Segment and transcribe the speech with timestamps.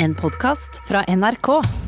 [0.00, 1.87] En podkast fra NRK.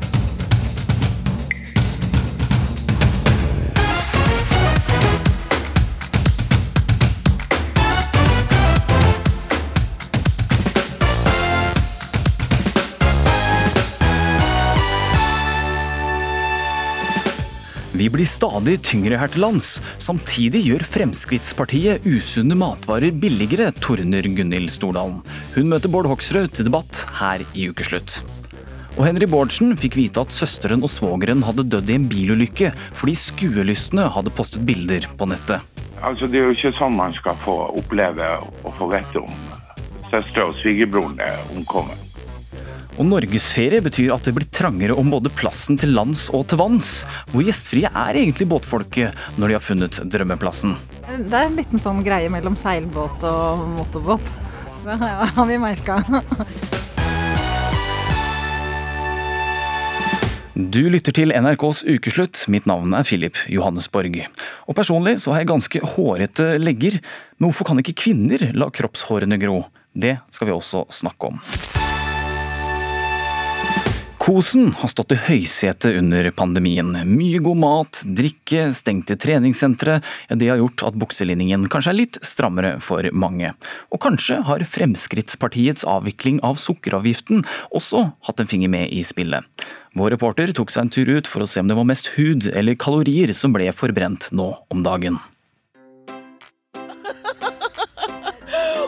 [18.01, 19.75] Vi blir stadig tyngre her til lands.
[20.01, 25.19] Samtidig gjør Fremskrittspartiet usunne matvarer billigere, torner Gunhild Stordalen.
[25.53, 28.23] Hun møter Bård Hoksrud til debatt her i Ukeslutt.
[28.95, 33.13] Og Henry Bårdsen fikk vite at søsteren og svogeren hadde dødd i en bilulykke fordi
[33.21, 35.61] skuelystne hadde postet bilder på nettet.
[36.01, 38.33] Altså, Det er jo ikke sånn man skal få oppleve
[38.65, 39.35] og få vite om
[40.09, 42.10] søstera og svigerbroren er omkommet.
[42.99, 46.91] Og norgesferie betyr at det blir trangere om både plassen til lands og til vanns.
[47.31, 50.75] Hvor gjestfrie er egentlig båtfolket når de har funnet drømmeplassen?
[51.07, 54.33] Det er en liten sånn greie mellom seilbåt og motorbåt.
[54.81, 55.99] Det har vi merka.
[60.55, 62.43] Du lytter til NRKs ukeslutt.
[62.51, 64.19] Mitt navn er Philip Johannesborg.
[64.67, 66.99] Og personlig så har jeg ganske hårete legger,
[67.37, 69.63] men hvorfor kan ikke kvinner la kroppshårene gro?
[69.93, 71.41] Det skal vi også snakke om.
[74.21, 76.91] Kosen har stått i høysetet under pandemien.
[77.09, 79.95] Mye god mat, drikke, stengte treningssentre.
[80.29, 83.55] Det har gjort at bukselinningen kanskje er litt strammere for mange.
[83.89, 87.41] Og kanskje har Fremskrittspartiets avvikling av sukkeravgiften
[87.73, 89.41] også hatt en finger med i spillet.
[89.97, 92.45] Vår reporter tok seg en tur ut for å se om det var mest hud
[92.53, 95.17] eller kalorier som ble forbrent nå om dagen.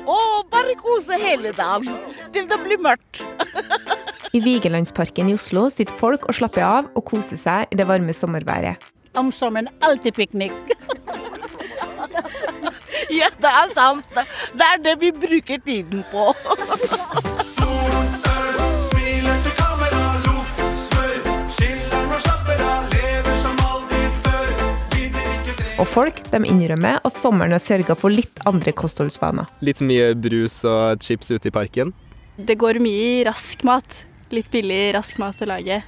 [0.03, 0.21] Å,
[0.53, 1.97] bare kose hele dagen
[2.29, 3.25] til det blir mørkt.
[4.33, 8.09] I Vigelandsparken i Oslo sitter folk og slapper av og koser seg i det varme
[8.17, 8.81] sommerværet.
[9.13, 10.55] Om sommeren alltid piknik.
[13.19, 14.07] ja, det er sant.
[14.57, 16.33] Det er det vi bruker tiden på.
[25.77, 29.45] Og folk de innrømmer at sommeren har sørga for litt andre kostholdsvaner.
[29.61, 31.93] Litt mye brus og chips ute i parken.
[32.41, 34.07] Det går mye i rask mat.
[34.33, 35.83] Litt billig, rask mat å lage.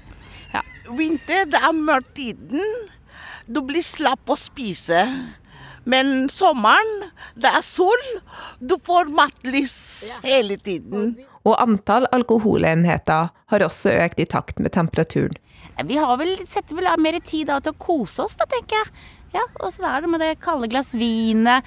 [0.85, 2.61] Vinter, det er mørkt tiden.
[3.49, 5.01] Du blir slapp å spise.
[5.85, 7.07] Men sommeren,
[7.37, 8.03] det er sol.
[8.61, 11.15] Du får matlyst hele tiden.
[11.45, 15.37] Og antall alkoholenheter har også økt i takt med temperaturen.
[15.85, 18.77] Vi har vel, setter vel av mer tid da til å kose oss, da, tenker
[18.79, 18.93] jeg.
[19.35, 21.65] Ja, Og så er det med det kalde glass vinet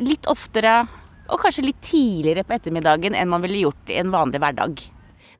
[0.00, 0.82] litt oftere,
[1.28, 4.82] og kanskje litt tidligere på ettermiddagen enn man ville gjort i en vanlig hverdag.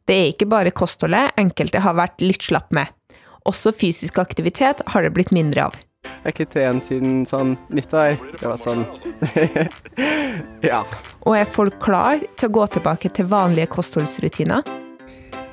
[0.05, 2.91] Det er ikke bare kostholdet enkelte har vært litt slapp med.
[3.49, 5.79] Også fysisk aktivitet har det blitt mindre av.
[6.05, 8.19] Jeg har ikke trent siden sånn nyttår.
[8.37, 8.85] Det var sånn
[10.71, 10.83] Ja.
[11.25, 14.61] Og er folk klar til å gå tilbake til vanlige kostholdsrutiner?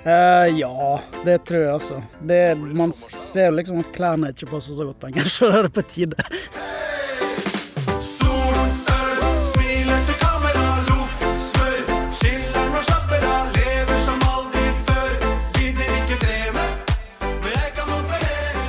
[0.04, 2.02] Uh, ja, det tror jeg altså.
[2.28, 5.68] Det, man ser jo liksom at klærne ikke passer så godt lenger, så det er
[5.70, 6.32] det på tide.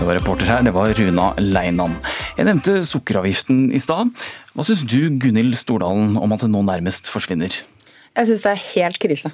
[0.02, 1.92] Det var reporter her, det var Runa Leinan.
[2.34, 4.10] Jeg nevnte sukkeravgiften i stad.
[4.50, 7.54] Hva syns du, Gunhild Stordalen, om at det nå nærmest forsvinner?
[8.10, 9.30] Jeg syns det er helt krise.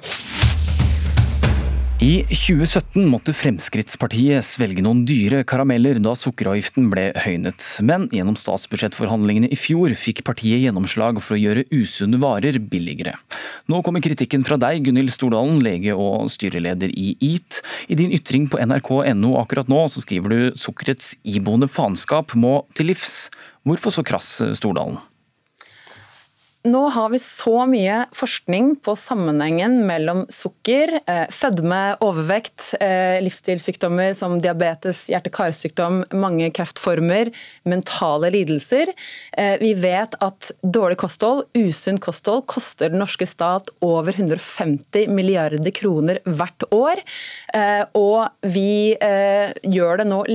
[1.99, 7.65] I 2017 måtte Fremskrittspartiet svelge noen dyre karameller da sukkeravgiften ble høynet.
[7.83, 13.17] Men gjennom statsbudsjettforhandlingene i fjor fikk partiet gjennomslag for å gjøre usunne varer billigere.
[13.67, 17.59] Nå kommer kritikken fra deg, Gunhild Stordalen, lege og styreleder i EAT.
[17.91, 22.93] I din ytring på nrk.no akkurat nå så skriver du sukkerets iboende faenskap må til
[22.93, 23.25] livs.
[23.67, 25.01] Hvorfor så krass, Stordalen?
[26.67, 34.11] Nå har vi så mye forskning på sammenhengen mellom sukker, eh, fedme, overvekt, eh, livsstilssykdommer
[34.13, 37.31] som diabetes, hjerte-karsykdom, mange kreftformer,
[37.63, 38.91] mentale lidelser.
[39.37, 45.71] Eh, vi vet at dårlig kosthold, usunt kosthold, koster den norske stat over 150 milliarder
[45.71, 46.99] kroner hvert år.
[47.95, 50.25] Og vi gjør det nå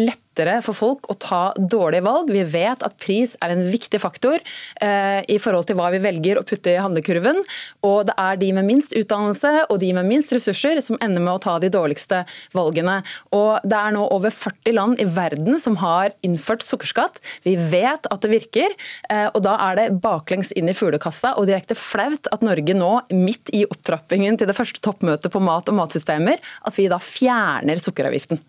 [0.42, 2.30] lett for folk å ta dårlige valg.
[2.34, 4.40] Vi vet at pris er en viktig faktor
[4.82, 7.40] eh, i forhold til hva vi velger å putte i handlekurven.
[7.86, 11.36] Og det er de med minst utdannelse og de med minst ressurser som ender med
[11.36, 12.24] å ta de dårligste
[12.56, 13.00] valgene.
[13.36, 17.20] Og det er nå over 40 land i verden som har innført sukkerskatt.
[17.46, 18.74] Vi vet at det virker,
[19.10, 22.92] eh, og da er det baklengs inn i fuglekassa og direkte flaut at Norge nå,
[23.14, 27.82] midt i opptrappingen til det første toppmøtet på mat og matsystemer, at vi da fjerner
[27.82, 28.42] sukkeravgiften.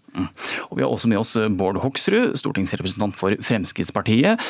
[0.70, 4.42] Og Vi har også med oss Bård Hoksrud, stortingsrepresentant for Fremskrittspartiet.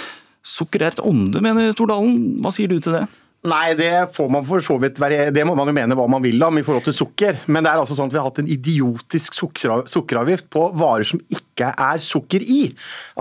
[0.46, 2.42] Sukker er et onde, mener Stordalen.
[2.44, 3.06] Hva sier du til det?
[3.46, 6.24] Nei, det får man for så vidt være Det må man jo mene hva man
[6.24, 7.44] vil om i forhold til sukker.
[7.46, 11.22] Men det er altså sånn at vi har hatt en idiotisk sukkeravgift på varer som
[11.30, 12.64] ikke er sukker i.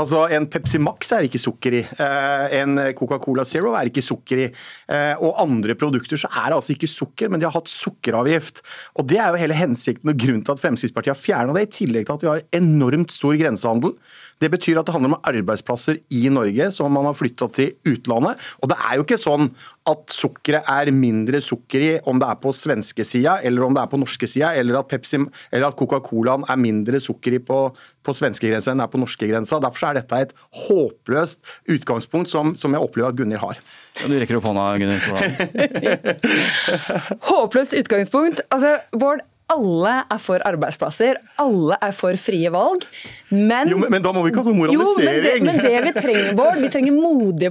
[0.01, 1.85] Altså En Pepsi Max er ikke sukker i.
[1.85, 4.49] Eh, En Coca-Cola Zero er ikke sukker i.
[4.89, 8.65] Eh, Og andre produkter så er det altså ikke sukker, men de har hatt sukkeravgift.
[8.97, 11.85] Og Det er jo hele hensikten og grunnen til at Fremskrittspartiet har fjerna det, i
[11.85, 13.93] tillegg til at vi har enormt stor grensehandel.
[14.41, 18.41] Det betyr at det handler om arbeidsplasser i Norge som man har flytta til utlandet.
[18.63, 19.53] Og det er jo ikke sånn
[19.85, 23.91] at sukkeret er mindre sukker i om det er på svenskesida eller om det er
[23.93, 25.21] på norskesida, eller at, Pepsi,
[25.53, 27.59] eller at Coca-Colaen er mindre sukker i på,
[28.05, 29.61] på svenskegrensa enn det er på norskegrensa.
[29.61, 30.33] Derfor er dette et
[30.65, 31.45] håpløst
[31.77, 33.61] utgangspunkt som, som jeg opplever at Gunnhild har.
[34.01, 35.03] Ja, du rekker opp hånda, Gunnhild.
[37.31, 38.41] Håpløst utgangspunkt.
[38.55, 39.21] Altså, Bård,
[39.53, 42.87] alle er for arbeidsplasser, alle er for frie valg.
[43.29, 45.73] Men, Jo, men, men da må vi ikke ha sånn jo, men det, men det
[45.85, 47.51] vi trenger, Bård, vi trenger modige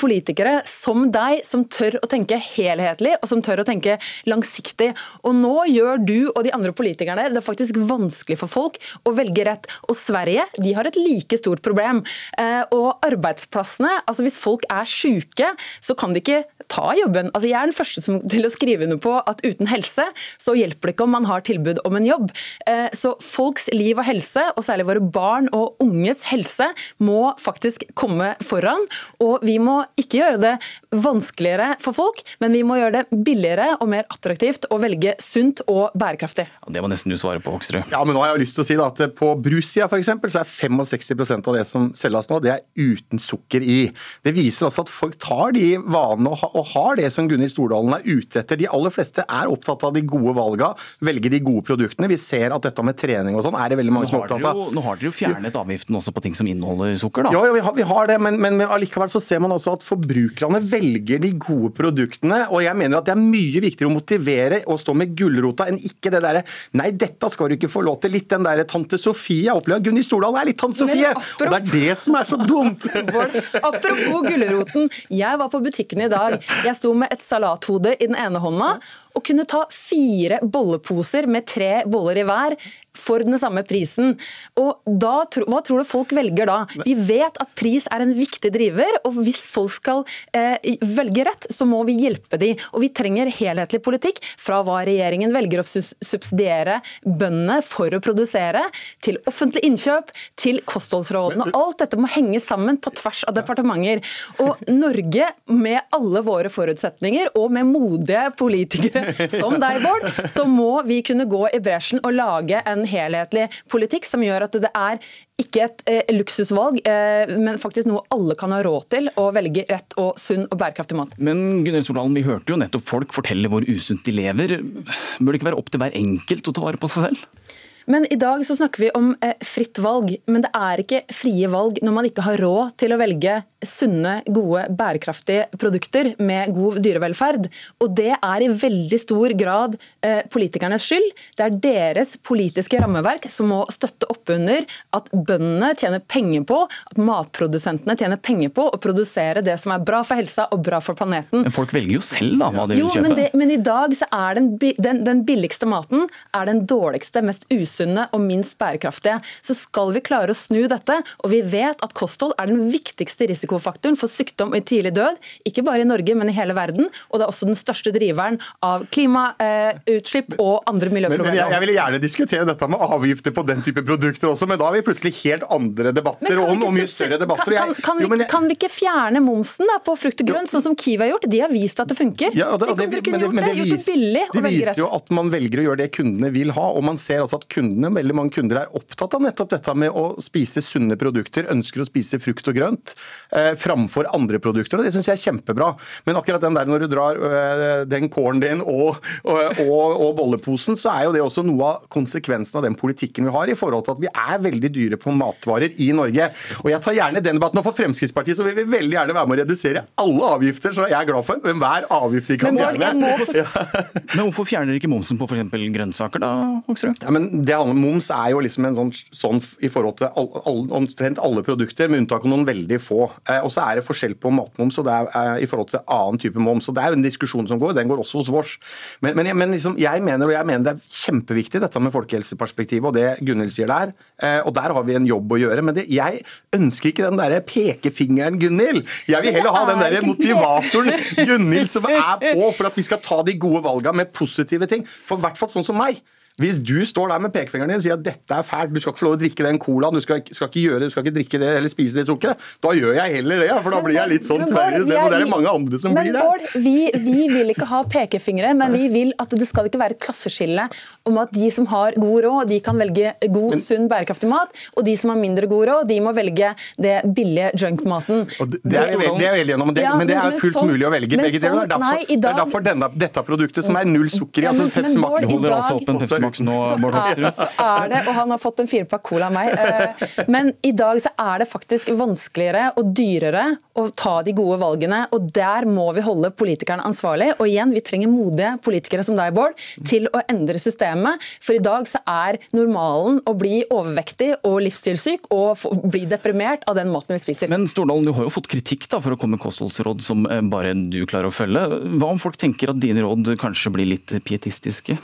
[0.00, 3.98] politikere som deg, som tør å tenke helhetlig og som tør å tenke
[4.30, 4.92] langsiktig.
[5.26, 9.46] Og nå gjør du og de andre politikerne det faktisk vanskelig for folk å velge
[9.48, 9.68] rett.
[9.88, 12.02] Og Sverige de har et like stort problem.
[12.40, 15.52] Eh, og arbeidsplassene, altså hvis folk er syke,
[15.84, 17.30] så kan de ikke ta jobben.
[17.34, 20.06] Altså Jeg er den første som, til å skrive under på at uten helse
[20.40, 22.30] så hjelper det ikke om man har tilbud om en jobb.
[22.66, 26.68] Eh, Så folks liv og helse, og særlig våre barn og unges helse,
[27.00, 28.84] må faktisk komme foran.
[29.20, 30.54] Og vi må ikke gjøre det
[30.94, 35.62] vanskeligere for folk, men vi må gjøre det billigere og mer attraktivt å velge sunt
[35.70, 36.46] og bærekraftig.
[36.70, 37.82] Det var nesten du svaret på, Hoksrud.
[37.90, 40.40] Ja, men nå har jeg lyst til å si da, at På brussida eksempel, så
[40.42, 43.92] er 65% av det som selges nå, det er uten sukker i.
[44.24, 47.94] Det viser altså at folk tar de vanene og, og har det som Gunhild Stordalen
[47.96, 48.58] er ute etter.
[48.60, 50.72] De aller fleste er opptatt av de gode valga,
[51.04, 52.08] velger de gode produktene.
[52.10, 54.46] Vi ser at dette med trening og sånn er det veldig mange som er opptatt
[54.48, 54.58] av.
[54.58, 57.34] jo, nå har dere jo fjernet avgiften også på ting som inneholder sukker, da.
[57.34, 59.86] Ja, ja vi, har, vi har det, men, men allikevel så ser man også at
[59.86, 62.44] forbrukerne velger de gode produktene.
[62.50, 65.80] Og jeg mener at det er mye viktigere å motivere og stå med gulrota enn
[65.80, 66.44] ikke det derre
[66.78, 68.14] Nei, dette skal du ikke få lov til.
[68.14, 69.44] Litt den derre tante Sofie.
[69.48, 71.12] Jeg opplever at Gunhild Stordalen er litt tante Sofie.
[71.14, 72.86] Og det er det som er så dumt.
[73.68, 74.90] Apropos gulroten.
[75.12, 76.38] Jeg var på butikken i dag.
[76.66, 78.74] Jeg sto med et salathode i den ene hånda
[79.14, 82.56] og kunne ta fire bolleposer med tre boller i hver
[82.98, 84.14] for den samme prisen.
[84.60, 86.58] Og da, Hva tror du folk velger da?
[86.84, 90.04] Vi vet at pris er en viktig driver, og hvis folk skal
[90.36, 90.56] eh,
[90.94, 92.52] velge rett, så må vi hjelpe de.
[92.72, 98.66] Og vi trenger helhetlig politikk fra hva regjeringen velger å subsidiere bøndene for å produsere,
[99.04, 101.50] til offentlig innkjøp, til kostholdsrådene.
[101.56, 104.02] Alt dette må henge sammen på tvers av departementer.
[104.44, 110.78] Og Norge, med alle våre forutsetninger, og med modige politikere som deg, Bård, så må
[110.86, 115.00] vi kunne gå i bresjen og lage en helhetlig politikk som gjør at det er
[115.40, 119.66] ikke et eh, luksusvalg, eh, men faktisk noe alle kan ha råd til, å velge
[119.70, 121.16] rett og sunn og bærekraftig mat.
[121.18, 124.60] Men Gunnel Soldalen, vi hørte jo nettopp folk fortelle hvor usunt de lever.
[124.62, 127.43] Bør det ikke være opp til hver enkelt å ta vare på seg selv?
[127.86, 131.48] Men i dag så snakker vi om eh, fritt valg, men det er ikke frie
[131.52, 136.80] valg når man ikke har råd til å velge sunne, gode, bærekraftige produkter med god
[136.84, 137.48] dyrevelferd.
[137.82, 141.06] Og det er i veldig stor grad eh, politikernes skyld.
[141.36, 144.64] Det er deres politiske rammeverk som må støtte opp under
[144.96, 149.84] at bøndene tjener penger på, at matprodusentene tjener penger på å produsere det som er
[149.84, 151.44] bra for helsa og bra for planeten.
[151.46, 153.04] Men folk velger jo selv da hva de vil kjøpe.
[153.08, 157.24] men, det, men i dag så er den, den, den billigste maten er den dårligste,
[157.24, 159.18] mest usunne og minst bærekraftige.
[159.44, 163.26] Så skal vi klare å snu dette, og vi vet at kosthold er den viktigste
[163.30, 166.88] risikofaktoren for sykdom og tidlig død, ikke bare i Norge, men i hele verden.
[167.10, 171.52] Og det er også den største driveren av klimautslipp og andre Men, men jeg, miljøproblemer.
[171.54, 174.76] jeg ville gjerne diskutere dette med avgifter på den type produkter også, men da har
[174.78, 177.56] vi plutselig helt andre debatter om, og, mye større debatter.
[177.56, 180.28] Kan, kan, kan, vi, Jo, jeg- kan vi ikke fjerne momsen da, på frukt og
[180.30, 181.28] grønt, sånn som Kiwi har gjort?
[181.30, 182.34] De har vist at det funker.
[182.36, 183.86] Ja, og det, og det, de kunne men det, gjort men det, det, gjort det
[183.94, 184.78] billig det og velge viser rett.
[184.82, 187.46] jo at man velger å gjøre det kundene vil ha, og man ser altså at
[187.48, 187.63] kundene,
[187.94, 191.88] veldig mange kunder er opptatt av nettopp dette med å spise sunne produkter, ønsker å
[191.88, 192.94] spise frukt og grønt
[193.34, 195.72] eh, framfor andre produkter, og det syns jeg er kjempebra.
[196.08, 200.10] Men akkurat den der når du drar eh, den kålen din og, og, og, og
[200.18, 203.58] bolleposen, så er jo det også noe av konsekvensen av den politikken vi har i
[203.58, 206.30] forhold til at vi er veldig dyre på matvarer i Norge.
[206.62, 209.30] Og jeg tar gjerne den debatten, og for Fremskrittspartiet så vil vi veldig gjerne være
[209.30, 213.14] med å redusere alle avgifter, så jeg er glad for enhver avgift vi kan fjerne.
[214.14, 215.54] Men hvorfor fjerner dere ikke momsen på f.eks.
[215.74, 216.32] grønnsaker, da,
[216.68, 217.02] Hoksrud?
[217.04, 220.28] Ja, men det handler, Moms er jo liksom en sånn, sånn i forhold til all,
[220.46, 223.10] all, omtrent alle produkter, med unntak av noen veldig få.
[223.28, 225.80] Eh, Og så er det forskjell på matmoms og det er, eh, i forhold til
[225.86, 226.68] annen type moms.
[226.68, 228.54] Og Det er jo en diskusjon som går, den går også hos vårs.
[229.02, 232.86] Men, men, men liksom, jeg mener og jeg mener det er kjempeviktig dette med folkehelseperspektivet
[232.90, 233.92] og det Gunhild sier der.
[234.22, 235.62] Eh, Og der har vi en jobb å gjøre.
[235.62, 236.22] Men det, jeg
[236.54, 238.84] ønsker ikke den derre pekefingeren, Gunhild.
[239.08, 243.00] Jeg vil heller ha den derre motivatoren Gunhild som er på for at vi skal
[243.04, 244.84] ta de gode valgene med positive ting.
[244.86, 246.00] For i hvert fall sånn som meg.
[246.42, 248.90] Hvis du står der med pekefingeren din og sier at dette er fælt, du skal
[248.90, 251.04] ikke få lov å drikke den colaen, du skal, skal ikke gjøre det, du skal
[251.04, 253.94] ikke drikke det eller spise det sukkeret, da gjør jeg heller det, for da blir
[254.00, 254.96] jeg litt sånn Men tverrvis det.
[254.98, 256.24] Og det er det mange andre som men blir det.
[256.26, 256.74] Bård, vi,
[257.04, 260.64] vi vil ikke ha pekefingre, men vi vil at det skal ikke være et klasseskille
[261.06, 264.82] om at de som har god råd, de kan velge god, sunn, bærekraftig mat, og
[264.90, 266.50] de som har mindre god råd, de må velge
[266.82, 268.26] det billige junkmaten.
[268.26, 270.60] Det, det er jeg det er veldig enig om, men det, men er men fullt
[270.66, 271.70] mulig å velge begge deler.
[271.70, 274.98] Det er derfor, er denne, dette produktet, som er null sukker i, altså men- Pepsi
[274.98, 277.42] men Max Holder altså åpen Pepsi Max nå, Bård Hoksrud.
[277.64, 279.52] Er det, og han har fått en firepakk cola av meg.
[279.54, 283.44] eh, Men i dag så er det faktisk vanskeligere og dyrere
[283.78, 287.32] å ta de gode valgene, og der må vi holde politikerne ansvarlig.
[287.38, 291.22] Og igjen, vi trenger modige politikere som deg, Bård, til å endre systemet.
[291.42, 296.78] For i dag så er normalen å bli overvektig og livsstilssyk og bli deprimert av
[296.78, 297.50] den maten vi spiser.
[297.52, 300.42] Men Stordalen, du har jo fått kritikk da for å komme med kostholdsråd som eh,
[300.46, 301.66] bare du klarer å følge.
[301.98, 304.98] Hva om folk tenker at dine råd kanskje blir litt pietistiske?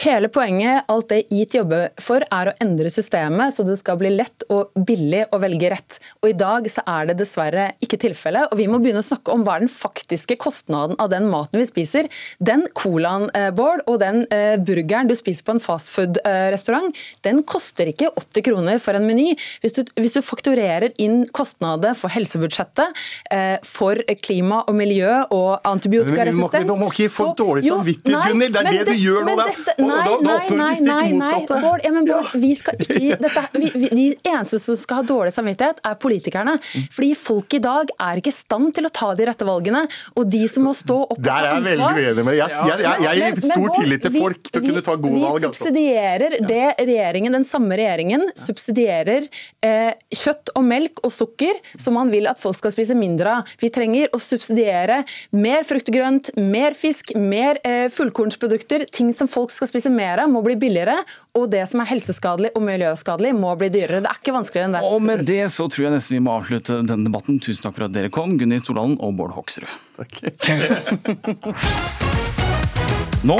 [0.00, 4.08] Hele poenget, alt det EAT jobber for, er å endre systemet så det skal bli
[4.14, 5.98] lett og billig å velge rett.
[6.22, 8.48] Og I dag så er det dessverre ikke tilfellet.
[8.48, 11.60] og Vi må begynne å snakke om hva er den faktiske kostnaden av den maten
[11.60, 12.08] vi spiser.
[12.40, 16.96] Den colaen, eh, Bård, og den eh, burgeren du spiser på en fastfood-restaurant,
[17.28, 19.34] den koster ikke 80 kroner for en meny.
[19.60, 22.96] Hvis du, hvis du fakturerer inn kostnader for helsebudsjettet,
[23.36, 28.32] eh, for klima og miljø og antibiotikaresistens vi må må ikke få dårlig samvittighet, nei,
[28.32, 28.56] Gunhild.
[28.56, 31.60] Det er det du gjør nå, dette- Og Nei, da- da nei, det stikk motsatte.
[31.64, 35.06] Bård, ja, men Bård, vi skal ikke dette, vi, vi, De eneste som skal ha
[35.10, 36.56] dårlig samvittighet, er politikerne.
[36.94, 39.84] Fordi folk i dag er ikke i stand til å ta de rette valgene.
[40.16, 42.40] Og de som må stå opp og Der ta er jeg veldig uenig med deg.
[42.40, 45.14] Jeg- jeg- jeg- gir stor men tillit til vi- folk til å kunne ta gode
[45.14, 49.28] vi valg, Vi subsidierer det regjeringen, den samme regjeringen subsidierer
[49.62, 53.44] eh, kjøtt og melk og sukker, som man vil at folk skal spise mindre av.
[53.60, 58.84] Vi trenger å subsidiere mer frukt og grønt, mer fisk, mer eh, fullkornsprodukter.
[58.90, 60.98] Ting som folk skal spise mer av, må bli billigere.
[61.38, 64.02] Og det som er helseskadelig og miljøskadelig, må bli dyrere.
[64.04, 64.82] Det er ikke vanskeligere enn det.
[64.84, 67.40] Og med det så tror jeg nesten vi må avslutte denne debatten.
[67.40, 69.70] Tusen takk for at dere kom, Gunhild Stordalen og Bård Hoksrud.
[73.30, 73.36] Nå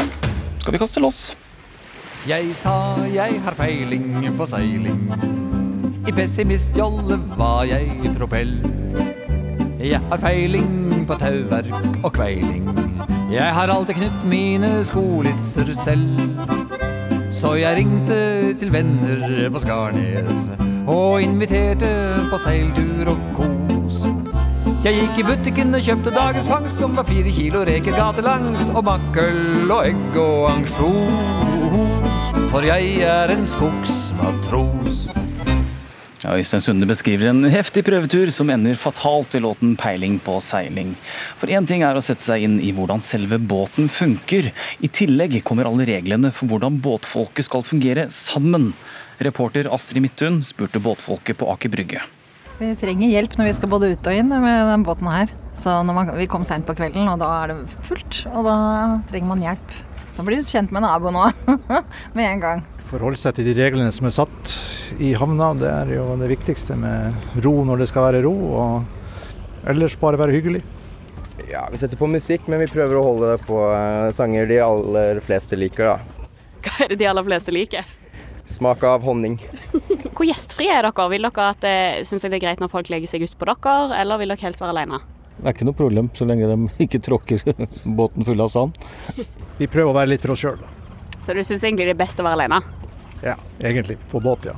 [0.61, 1.21] skal vi kaste loss.
[2.29, 5.07] Jeg sa jeg har peiling på seiling.
[6.09, 8.59] I pessimistjolle var jeg i propell.
[9.81, 12.69] Jeg har peiling på tauverk og kveiling.
[13.33, 16.21] Jeg har alltid knytt mine skolisser selv.
[17.35, 18.19] Så jeg ringte
[18.59, 20.51] til venner på Skarnes
[20.91, 21.91] og inviterte
[22.31, 24.05] på seiltur og kos.
[24.85, 28.87] Jeg gikk i butikken og kjøpte dagens fangst, som var fire kilo reker gatelangs, og
[28.87, 34.70] makkel og egg og ansjos, for jeg er en skogsmatros.
[36.21, 40.93] Ja, Øystein Sunde beskriver en heftig prøvetur som ender fatalt i låten 'Peiling på seiling'.
[41.41, 44.51] For én ting er å sette seg inn i hvordan selve båten funker.
[44.85, 48.75] I tillegg kommer alle reglene for hvordan båtfolket skal fungere sammen.
[49.19, 52.05] Reporter Astrid Midthun spurte båtfolket på Aker Brygge.
[52.59, 55.33] Vi trenger hjelp når vi skal både ut og inn med den båten her.
[55.57, 58.59] Så man, vi kom seint på kvelden, og da er det fullt, og da
[59.09, 59.73] trenger man hjelp.
[60.19, 61.33] Da blir du kjent med naboen òg,
[62.17, 62.63] med en gang.
[62.91, 64.53] Forholde seg til de reglene som er satt
[64.99, 69.69] i havna, det er jo det viktigste med ro når det skal være ro, og
[69.71, 70.65] ellers bare være hyggelig.
[71.47, 74.59] Ja, vi setter på musikk, men vi prøver å holde det på eh, sanger de
[74.65, 76.27] aller fleste liker, da.
[76.67, 77.87] Hva er det de aller fleste liker?
[78.51, 79.39] Smak av honning.
[80.17, 81.07] Hvor gjestfrie er dere?
[81.15, 81.77] Vil dere at det,
[82.11, 84.49] synes dere det er greit når folk legger seg ut på dere, eller vil dere
[84.49, 84.99] helst være alene?
[85.39, 87.47] Det er ikke noe problem så lenge de ikke tråkker
[88.03, 88.83] båten full av sand.
[89.63, 90.77] Vi prøver å være litt for oss sjøl, da.
[91.21, 92.80] Så du syns egentlig det er best å være alene?
[93.23, 93.99] Ja, egentlig.
[94.11, 94.55] På båt, ja.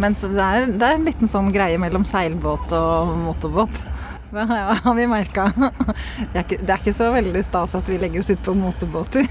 [0.00, 3.82] Men så det, er, det er en liten sånn greie mellom seilbåt og motorbåt.
[4.30, 5.48] Det har har vi merka.
[5.56, 8.54] Det, er ikke- det er ikke så veldig stas at vi legger oss ut på
[8.54, 9.26] motorbåter.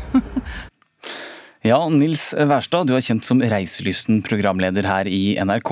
[1.63, 5.71] Ja, Nils Wærstad, du er kjent som reiselysten programleder her i NRK.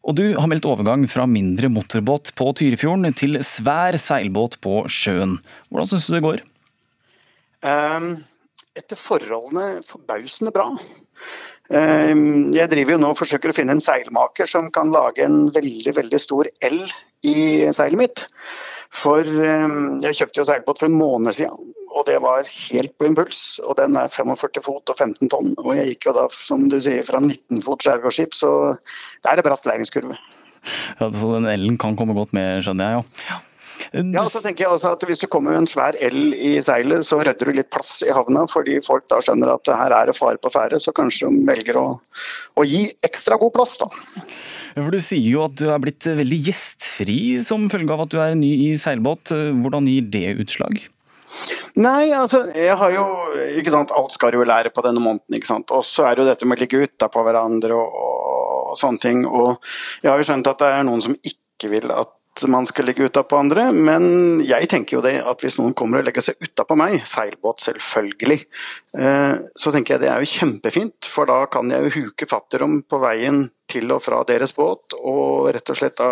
[0.00, 5.36] Og du har meldt overgang fra mindre motorbåt på Tyrifjorden til svær seilbåt på sjøen.
[5.68, 6.42] Hvordan syns du det går?
[7.66, 8.12] Ehm,
[8.78, 10.68] etter forholdene forbausende bra.
[11.70, 15.50] Ehm, jeg driver jo nå og forsøker å finne en seilmaker som kan lage en
[15.54, 16.80] veldig veldig stor L
[17.26, 17.36] i
[17.74, 18.24] seilet mitt.
[18.90, 23.06] For ehm, jeg kjøpte jo seilbåt for en måned siden, og det var helt på
[23.10, 23.42] impuls.
[23.66, 25.54] Og den er 45 fot og 15 tonn.
[25.58, 29.42] Og jeg gikk jo da, som du sier, fra 19 fot skjærgårdsskip, så det er
[29.42, 30.18] en bratt læringskurve.
[31.00, 33.06] Ja, så den L-en kan komme godt med, skjønner jeg.
[33.30, 33.38] Ja.
[33.92, 36.52] Ja, og så tenker jeg også at Hvis du kommer med en svær L i
[36.64, 40.10] seilet, så redder du litt plass i havna, fordi folk da skjønner at her er
[40.10, 41.86] det fare på ferde, så kanskje de velger å,
[42.56, 43.78] å gi ekstra god plass.
[43.80, 43.90] da.
[44.76, 48.20] For Du sier jo at du er blitt veldig gjestfri som følge av at du
[48.22, 49.34] er ny i seilbåt.
[49.62, 50.80] Hvordan gir det utslag?
[51.78, 53.04] Nei, altså, jeg har jo
[53.60, 55.36] ikke sant, Alt skal jo lære på denne måneden.
[55.38, 58.00] ikke sant, Og så er det jo dette med å ligge utapå hverandre og,
[58.70, 59.22] og sånne ting.
[59.26, 59.58] Og
[60.02, 62.16] jeg har jo skjønt at det er noen som ikke vil at
[62.48, 66.06] man skal ligge utapå andre, men jeg tenker jo det at hvis noen kommer og
[66.06, 68.38] legger seg utapå meg, seilbåt selvfølgelig,
[68.96, 72.56] eh, så tenker jeg det er jo kjempefint, for da kan jeg jo huke fatt
[72.56, 76.10] i dem på veien til og fra deres båt, og rett og slett da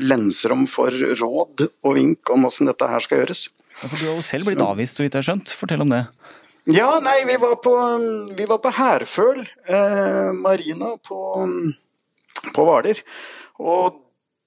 [0.00, 3.48] lenserom dem for råd og vink om hvordan dette her skal gjøres.
[3.80, 5.52] Ja, for Du har jo selv blitt avvist, så vidt jeg har skjønt.
[5.56, 6.04] Fortell om det.
[6.68, 7.72] Ja, nei, vi var på,
[8.36, 11.20] vi var på Herføl, eh, marina på,
[12.52, 13.00] på Hvaler.
[13.60, 13.96] Og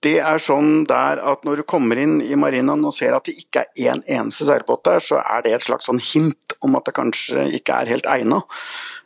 [0.04, 3.38] det er sånn der at når du kommer inn i marinaen og ser at det
[3.40, 6.88] ikke er én eneste seilbåt der, så er det et slags sånn hint om at
[6.88, 8.42] det kanskje ikke er helt egna.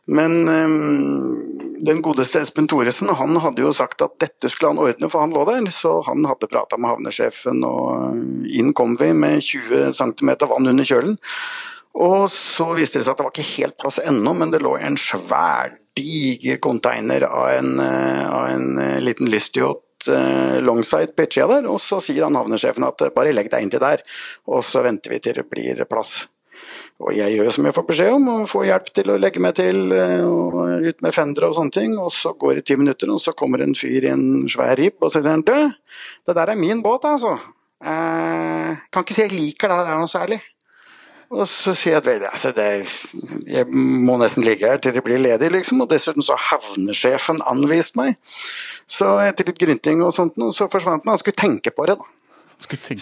[0.08, 5.10] Men um, den godeste Espen Thoresen han hadde jo sagt at dette skulle han ordne,
[5.12, 5.68] for han lå der.
[5.74, 10.88] Så han hadde prata med havnesjefen, og inn kom vi med 20 cm vann under
[10.88, 11.18] kjølen.
[11.98, 14.76] Og så viste det seg at det var ikke helt plass ennå, men det lå
[14.80, 19.87] en svær, diger container av en, eh, av en eh, liten lystyacht
[20.64, 24.04] longside pitcha der, og så sier han havnesjefen at eh, bare legg deg inntil der,
[24.48, 26.26] og så venter vi til det blir plass.
[26.98, 29.54] Og jeg gjør som jeg får beskjed om, og får hjelp til å legge meg
[29.60, 31.94] til eh, og ut med fendere og sånne ting.
[32.02, 35.06] Og så går det ti minutter, og så kommer en fyr i en svær ribb
[35.06, 35.54] og sier du,
[36.26, 37.36] det der er min båt, altså.
[37.78, 40.42] Eh, kan ikke si jeg liker det der noe særlig.
[41.34, 42.68] Og så sier jeg at vel, altså det,
[43.52, 45.82] jeg må nesten ligge her til det blir ledig, liksom.
[45.84, 48.16] Og dessuten så havnesjefen anvist meg.
[48.88, 51.18] Så etter litt grynting og sånt, så forsvant han.
[51.18, 52.14] Han skulle tenke på det, da.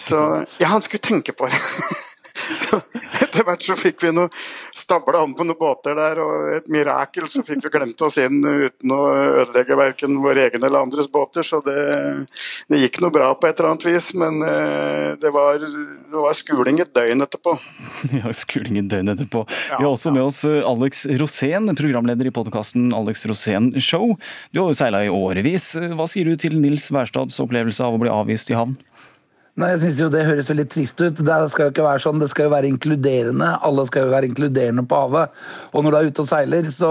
[0.02, 0.22] så,
[0.60, 1.60] ja, han skulle tenke på det.
[2.54, 2.78] så
[3.24, 4.30] etter hvert så fikk vi noe
[4.76, 8.40] stabla om på noen båter der, og et mirakel så fikk vi glemt oss inn
[8.44, 9.00] uten å
[9.42, 11.46] ødelegge verken vår egen eller andres båter.
[11.46, 11.76] Så det,
[12.70, 16.36] det gikk noe bra på et eller annet vis, men eh, det var, det var
[16.38, 17.56] skuling et døgn etterpå.
[18.16, 19.44] Ja, skuling et døgn etterpå.
[19.48, 24.14] Vi har også med oss eh, Alex Rosén, programleder i podkasten Alex Rosén Show.
[24.52, 25.72] Du har jo seila i årevis.
[25.96, 28.76] Hva sier du til Nils Wærstads opplevelse av å bli avvist i havn?
[29.56, 31.20] Nei, jeg synes jo Det høres veldig trist ut.
[31.24, 33.54] Det skal jo ikke være sånn, det skal jo være inkluderende.
[33.64, 35.38] Alle skal jo være inkluderende på havet.
[35.72, 36.90] Og når du er ute og seiler, så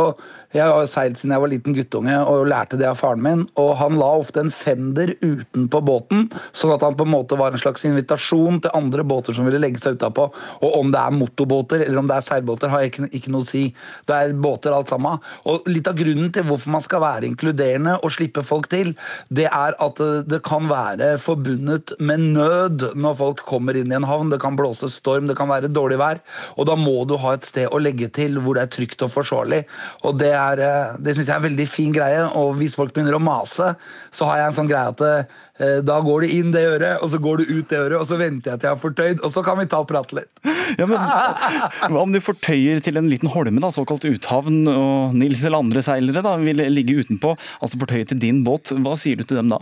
[0.56, 3.42] Jeg har seilt siden jeg var liten guttunge og lærte det av faren min.
[3.60, 7.52] Og han la ofte en fender utenpå båten, sånn at han på en måte var
[7.52, 10.30] en slags invitasjon til andre båter som ville legge seg utapå.
[10.64, 13.44] Og om det er motorbåter eller om det er seilbåter, har jeg ikke, ikke noe
[13.44, 13.66] å si.
[14.08, 15.20] Det er båter alt sammen.
[15.50, 18.94] Og litt av grunnen til hvorfor man skal være inkluderende og slippe folk til,
[19.36, 24.00] det er at det, det kan være forbundet med nød når folk kommer inn i
[24.00, 24.32] en havn.
[24.32, 26.24] Det kan blåse storm, det kan være dårlig vær.
[26.56, 29.12] Og da må du ha et sted å legge til hvor det er trygt og
[29.18, 29.66] forsvarlig.
[30.08, 32.22] Og det er, eh, det synes jeg er en veldig fin greie.
[32.38, 33.74] Og hvis folk begynner å mase,
[34.16, 37.12] så har jeg en sånn greie at eh, da går du inn det øret, og
[37.14, 39.34] så går du ut det øret, og så venter jeg til jeg har fortøyd, og
[39.36, 40.32] så kan vi ta og prate litt.
[40.80, 45.44] Ja, men Hva om du fortøyer til en liten holme, da, såkalt uthavn, og Nils
[45.46, 48.74] eller andre seilere da, vil ligge utenpå, altså fortøye til din båt?
[48.74, 49.62] Hva sier du til dem da?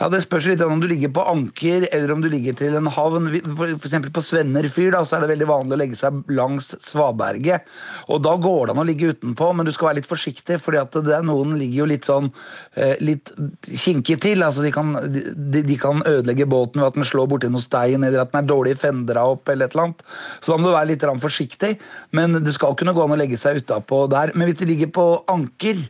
[0.00, 2.90] Ja, Det spørs litt om du ligger på anker eller om du ligger til en
[2.90, 3.28] havn.
[3.56, 7.68] For eksempel på Svennerfyr da, så er det veldig vanlig å legge seg langs svaberget.
[8.08, 10.60] Og Da går det an å ligge utenpå, men du skal være litt forsiktig.
[10.62, 12.32] fordi at det er noen ligger jo litt sånn
[12.76, 13.32] eh, litt
[13.66, 14.42] kinkig til.
[14.42, 18.04] altså De kan, de, de kan ødelegge båten ved at den slår borti noe stein,
[18.04, 20.02] eller at den er dårlig fendra opp, eller et eller annet.
[20.40, 21.76] Så da må du være litt forsiktig.
[22.12, 24.32] Men det skal kunne gå an å legge seg utapå der.
[24.34, 25.80] Men hvis du ligger på anker,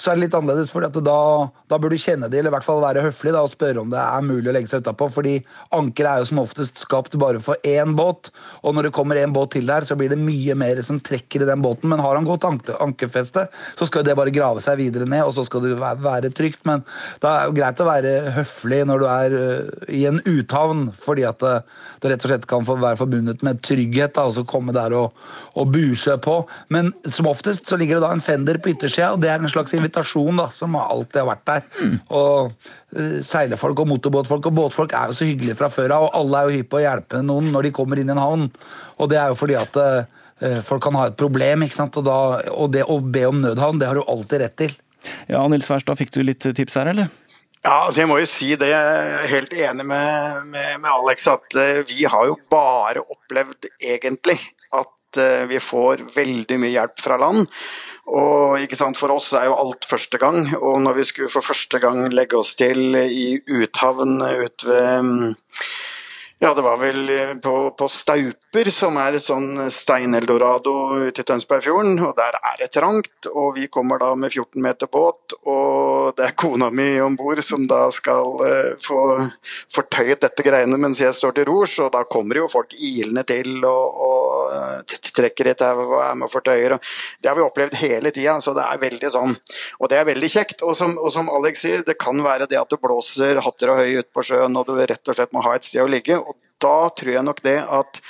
[0.00, 0.70] så er det litt annerledes.
[0.72, 1.16] for da,
[1.68, 3.90] da bør du kjenne det, eller i hvert fall være høflig da, og spørre om
[3.92, 5.10] det er mulig å legge seg utapå.
[5.12, 5.34] Fordi
[5.76, 8.30] anker er jo som oftest skapt bare for én båt,
[8.64, 11.44] og når det kommer én båt til der, så blir det mye mer som trekker
[11.44, 11.90] i den båten.
[11.92, 13.44] Men har han godt anke, ankerfeste,
[13.76, 16.64] så skal det bare grave seg videre ned, og så skal det være, trygt.
[16.68, 16.84] Men
[17.20, 21.28] da er det greit å være høflig når du er uh, i en uthavn, fordi
[21.28, 21.58] at det,
[22.00, 24.16] det rett og slett kan være forbundet med trygghet.
[24.16, 25.12] da, altså komme der og,
[25.60, 26.40] og buse på.
[26.72, 29.52] Men som oftest så ligger det da en fender på yttersida, og det er en
[29.52, 31.66] slags invitasjon da, som alltid har vært der.
[32.08, 32.52] Og
[32.96, 36.40] uh, Seilerfolk og motorbåtfolk og båtfolk er jo så hyggelige fra før av, og alle
[36.40, 38.46] er jo hypp på å hjelpe noen når de kommer inn i en havn.
[39.00, 41.98] Og det er jo fordi at uh, folk kan ha et problem, ikke sant?
[42.00, 42.20] Og, da,
[42.54, 44.78] og det å be om nødhavn, det har du alltid rett til.
[45.30, 47.10] Ja, Nils Wærstad, fikk du litt tips her, eller?
[47.60, 51.26] Ja, altså jeg må jo si det, jeg er helt enig med, med, med Alex,
[51.28, 54.38] at uh, vi har jo bare opplevd egentlig
[54.70, 57.48] at eh, vi får veldig mye hjelp fra land.
[58.10, 61.46] Og ikke sant, For oss er jo alt første gang, og når vi skulle for
[61.46, 65.36] første gang legge oss til i uthavn ut ved mm,
[66.40, 67.10] ja, det var vel
[67.44, 70.72] på, på, på Stauper, som er et sånn steineldorado
[71.06, 72.00] ute i Tønsbergfjorden.
[72.02, 75.36] og Der er det trangt, og vi kommer da med 14 meter båt.
[75.46, 79.28] Og det er kona mi om bord som da skal eh, få
[79.70, 81.78] fortøyet dette greiene mens jeg står til rors.
[81.78, 86.18] Og da kommer jo folk ilende til og, og eh, trekker i tau og er
[86.18, 86.74] med og fortøyer.
[86.74, 86.90] Og
[87.22, 89.38] det har vi opplevd hele tida, så det er veldig sånn.
[89.78, 90.66] Og det er veldig kjekt.
[90.66, 93.84] Og som, og som Alex sier, det kan være det at du blåser hatter og
[93.84, 96.18] høy ute på sjøen og du rett og slett må ha et sted å ligge.
[96.18, 98.02] Og da tror jeg nok det at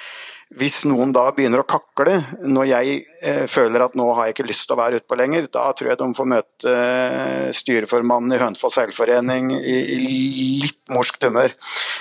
[0.59, 4.49] hvis noen da begynner å kakle når jeg eh, føler at nå har jeg ikke
[4.49, 8.41] lyst til å være utpå lenger, da tror jeg de får møte eh, styreformannen i
[8.41, 10.01] Hønefoss seilforening i, i
[10.65, 11.55] litt morskt humør.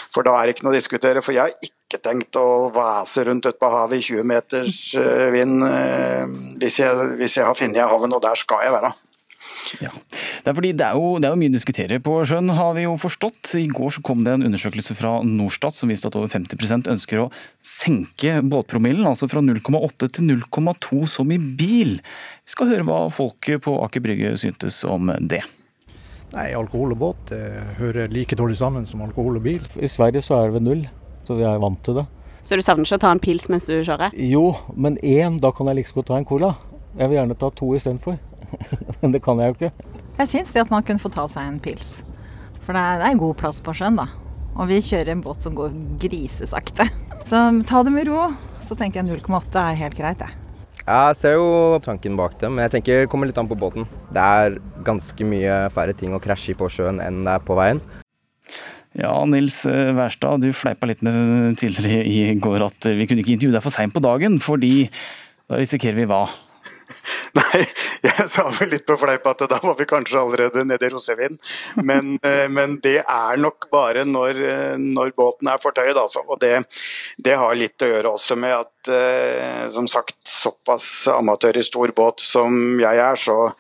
[0.10, 1.22] For da er det ikke noe å diskutere.
[1.22, 5.28] For jeg har ikke tenkt å vase rundt ute på havet i 20 meters eh,
[5.36, 6.26] vind eh,
[6.58, 8.94] hvis, jeg, hvis jeg har funnet havn, og der skal jeg være.
[9.84, 9.92] Ja.
[10.44, 12.74] Det er fordi det er, jo, det er jo mye å diskutere på sjøen, har
[12.78, 13.54] vi jo forstått.
[13.60, 17.24] I går så kom det en undersøkelse fra Norstat som viste at over 50% ønsker
[17.24, 17.30] å
[17.66, 21.98] senke båtpromillen, altså fra 0,8 til 0,2 som i bil.
[22.00, 25.44] Vi skal høre hva folket på Aker Brygge syntes om det.
[26.36, 27.42] Nei, alkohol og båt det
[27.80, 29.64] hører like dårlig sammen som alkohol og bil.
[29.82, 30.84] I Sverige så er det ved null,
[31.26, 32.06] så vi er vant til det.
[32.46, 34.14] Så du savner ikke å ta en pils mens du kjører?
[34.14, 36.54] Jo, men én, da kan jeg like liksom godt ta en cola.
[36.98, 38.18] Jeg vil gjerne ta to istedenfor.
[39.02, 39.96] men det kan jeg jo ikke.
[40.20, 42.00] Jeg syns det at man kunne få ta seg en pils.
[42.66, 44.10] For det er, det er god plass på sjøen, da.
[44.60, 46.90] Og vi kjører en båt som går grisesakte.
[47.30, 48.28] Så ta det med ro.
[48.66, 50.46] Så tenker jeg 0,8 er helt greit, jeg.
[50.90, 53.86] Jeg ser jo tanken bak det, men jeg tenker det kommer litt an på båten.
[54.10, 54.56] Det er
[54.88, 57.82] ganske mye færre ting å krasje i på sjøen enn det er på veien.
[58.98, 63.36] Ja, Nils eh, Wærstad, du fleipa litt med tidligere i går at vi kunne ikke
[63.36, 64.88] intervjue deg for seint på dagen, fordi
[65.46, 66.24] da risikerer vi hva?
[67.38, 67.62] Nei,
[68.04, 71.38] jeg sa vel litt på fleip at da var vi kanskje allerede nede i rosevin.
[71.84, 76.24] Men, eh, men det er nok bare når, eh, når båten er fortøyd, altså.
[76.28, 76.56] Og det,
[77.18, 81.94] det, har litt å gjøre også med at eh, som sagt, såpass amatør i stor
[81.96, 83.52] båt som jeg er, så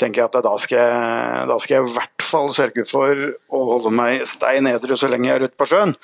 [0.00, 3.24] tenker jeg at da skal jeg, da skal jeg i hvert fall sørge for
[3.54, 5.94] å holde meg stein edru så lenge jeg er ute på sjøen.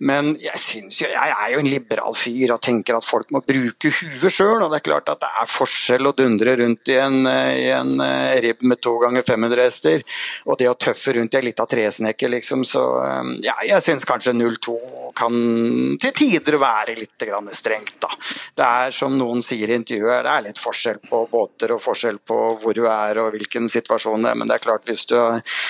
[0.00, 3.42] Men jeg synes jo, jeg er jo en liberal fyr og tenker at folk må
[3.44, 4.60] bruke huet sjøl.
[4.60, 8.00] Og det er klart at det er forskjell å dundre rundt i en, i en
[8.04, 10.04] eh, ribb med to ganger 500 hester,
[10.46, 12.64] og det å tøffe rundt i ei lita tresnekke, liksom.
[12.68, 14.78] Så eh, ja, jeg syns kanskje 0-2
[15.16, 15.34] kan
[16.00, 18.10] til tider være litt strengt, da.
[18.56, 22.20] Det er som noen sier i intervjuet, det er litt forskjell på båter og forskjell
[22.26, 24.38] på hvor du er og hvilken situasjon det er.
[24.38, 25.16] Men det er klart, hvis du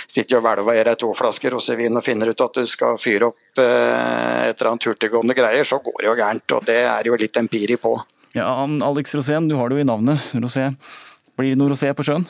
[0.07, 3.31] sitter og hvelver i deg to flasker rosévin og finner ut at du skal fyre
[3.31, 6.57] opp eh, et eller annet hurtiggående greier, så går det jo gærent.
[6.57, 7.97] Og det er jo litt empiri på.
[8.37, 8.51] Ja,
[8.87, 10.33] Alex Rosén, du har det jo i navnet.
[10.39, 10.71] Rosé.
[11.39, 12.29] Blir det noe rosé på sjøen?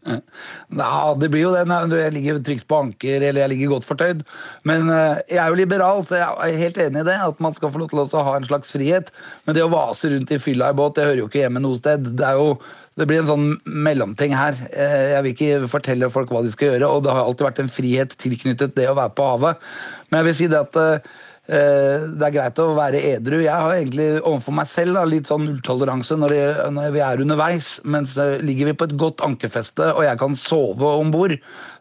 [0.00, 4.22] Ja, det blir jo det jeg ligger trygt på anker eller jeg ligger godt fortøyd.
[4.64, 7.16] Men eh, jeg er jo liberal, så jeg er helt enig i det.
[7.20, 9.10] At man skal få lov til å ha en slags frihet.
[9.44, 11.80] Men det å vase rundt i fylla i båt, det hører jo ikke hjemme noe
[11.80, 12.12] sted.
[12.16, 12.54] Det er jo
[12.98, 14.56] det blir en sånn mellomting her.
[14.72, 17.62] Eh, Jeg vil ikke fortelle folk hva de skal gjøre, og det har alltid vært
[17.62, 19.68] en frihet tilknyttet det å være på havet.
[20.10, 21.12] Men jeg vil si det at eh,
[21.50, 23.40] det er greit å være edru.
[23.42, 26.34] Jeg har egentlig overfor meg selv da, litt sånn nulltoleranse når,
[26.76, 27.72] når vi er underveis.
[27.82, 31.34] men så ligger vi på et godt ankerfeste og jeg kan sove om bord,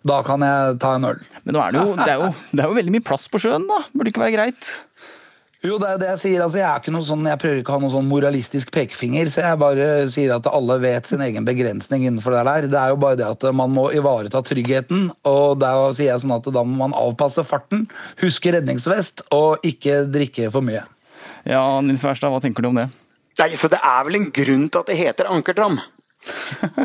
[0.08, 1.22] da kan jeg ta en øl.
[1.44, 3.68] Men er det, jo, det, er jo, det er jo veldig mye plass på sjøen,
[3.70, 3.82] da.
[3.94, 4.72] Burde det ikke være greit?
[5.60, 6.42] Jo, det er det jeg sier.
[6.46, 9.28] Altså, jeg, er ikke noe sånn, jeg prøver ikke å ha noen sånn moralistisk pekefinger,
[9.34, 12.70] så jeg bare sier at alle vet sin egen begrensning innenfor det der.
[12.72, 16.38] Det er jo bare det at man må ivareta tryggheten, og da sier jeg sånn
[16.38, 17.90] at da må man avpasse farten,
[18.24, 20.86] huske redningsvest og ikke drikke for mye.
[21.44, 22.88] Ja, Nils Wærstad, hva tenker du om det?
[23.40, 25.80] Nei, så Det er vel en grunn til at det heter ankertram.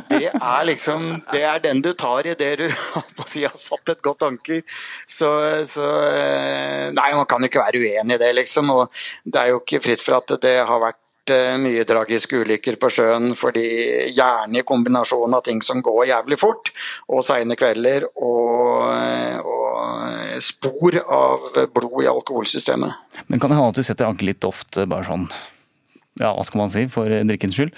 [0.08, 2.66] Det er liksom Det er den du tar i det du
[3.26, 4.62] si, har satt et godt anker.
[5.06, 5.30] Så,
[5.68, 8.70] så eh, Nei, man kan jo ikke være uenig i det, liksom.
[8.74, 12.78] Og det er jo ikke fritt for at det har vært eh, mye tragiske ulykker
[12.80, 13.64] på sjøen, fordi
[14.14, 16.70] gjerne i kombinasjon av ting som går jævlig fort,
[17.10, 18.86] og seine kvelder, og,
[19.42, 23.02] og spor av blod i alkoholsystemet.
[23.26, 25.28] Men kan det hende at du setter anker litt ofte, bare sånn
[26.20, 27.74] ja, hva skal man si, for drikkens skyld?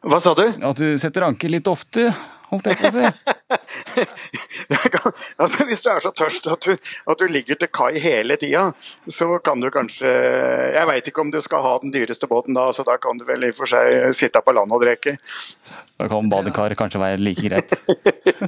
[0.00, 0.46] Hva sa du?
[0.48, 2.06] At du setter anker litt ofte,
[2.50, 3.04] holdt jeg på å si.
[5.40, 6.74] Altså, hvis du er så tørst at du,
[7.10, 8.68] at du ligger til kai hele tida,
[9.10, 12.68] så kan du kanskje Jeg veit ikke om du skal ha den dyreste båten da,
[12.74, 15.16] så da kan du vel i og for seg sitte på land og drikke.
[16.00, 17.72] Da kan badekar kanskje være like greit.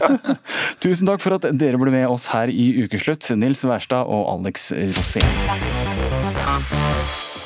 [0.85, 4.71] Tusen takk for at dere ble med oss her i Ukeslutt, Nils Wærstad og Alex
[4.95, 5.29] Rosén.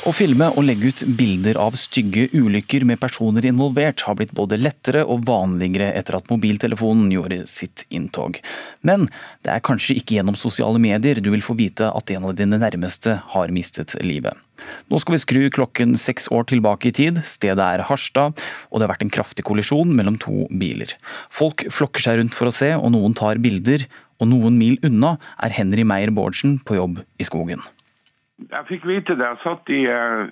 [0.06, 4.54] Å filme og legge ut bilder av stygge ulykker med personer involvert har blitt både
[4.60, 8.38] lettere og vanligere etter at mobiltelefonen gjorde sitt inntog.
[8.86, 9.08] Men
[9.42, 12.60] det er kanskje ikke gjennom sosiale medier du vil få vite at en av dine
[12.62, 14.38] nærmeste har mistet livet.
[14.86, 17.18] Nå skal vi skru klokken seks år tilbake i tid.
[17.26, 18.38] Stedet er Harstad,
[18.70, 20.94] og det har vært en kraftig kollisjon mellom to biler.
[21.34, 23.88] Folk flokker seg rundt for å se, og noen tar bilder.
[24.22, 27.66] Og noen mil unna er Henry Meyer Bårdsen på jobb i skogen.
[28.36, 29.24] Jeg fikk vite det.
[29.24, 30.28] Jeg satt i eh,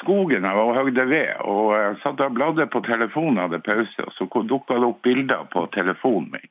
[0.00, 1.36] skogen og høgde ved.
[1.46, 5.46] og Jeg satt og bladde på telefonen, hadde pause, og så dukka det opp bilder
[5.52, 6.50] på telefonen min.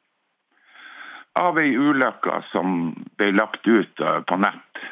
[1.36, 4.84] Av ei ulykke som ble lagt ut eh, på nett.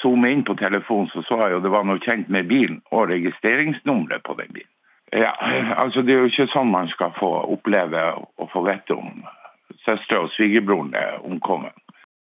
[0.00, 3.10] Zoome inn på telefonen, så så jeg jo det var noe kjent med bilen og
[3.12, 4.74] registreringsnummeret på den bilen.
[5.12, 5.34] Ja,
[5.82, 8.02] altså Det er jo ikke sånn man skal få oppleve
[8.38, 9.22] og få vite om
[9.84, 11.74] søstera og svigerbroren er omkommet.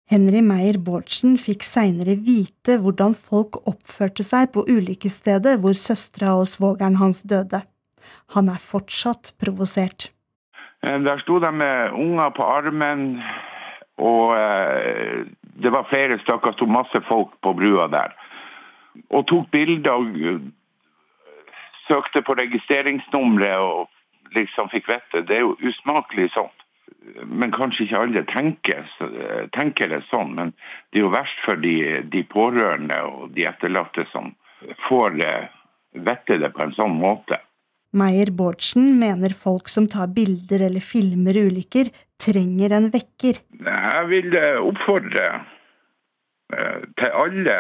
[0.10, 6.48] Henry Meyer Bårdsen fikk seinere vite hvordan folk oppførte seg på ulykkesstedet hvor søstera og
[6.50, 7.60] svogeren hans døde.
[8.34, 10.10] Han er fortsatt provosert.
[10.82, 13.22] Eh, Der sto de med unger på armen,
[14.02, 15.30] og eh,
[15.62, 18.16] det var flere stykker, sto masse folk på brua der.
[19.14, 20.42] Og tok bilder og eh,
[21.86, 25.22] søkte på registreringsnummeret og liksom fikk vite.
[25.30, 26.50] Det er jo usmakelig sånn
[27.26, 28.86] men kanskje ikke alle tenker,
[29.56, 30.34] tenker det sånn.
[30.38, 30.54] Men
[30.92, 31.76] det er jo verst for de,
[32.12, 34.34] de pårørende og de etterlatte som
[34.88, 35.18] får
[35.94, 37.40] vite det på en sånn måte.
[37.98, 41.90] Meyer Bårdsen mener folk som tar bilder eller filmer ulykker,
[42.22, 43.40] trenger en vekker.
[43.66, 45.26] Jeg vil eh, oppfordre
[46.54, 47.58] eh, til alle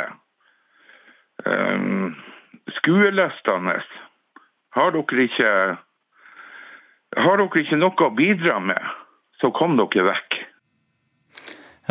[1.48, 2.14] um,
[2.78, 3.80] skuelystne.
[4.78, 5.54] Har dere ikke
[7.18, 8.90] har dere ikke noe å bidra med,
[9.42, 10.42] så kom dere vekk.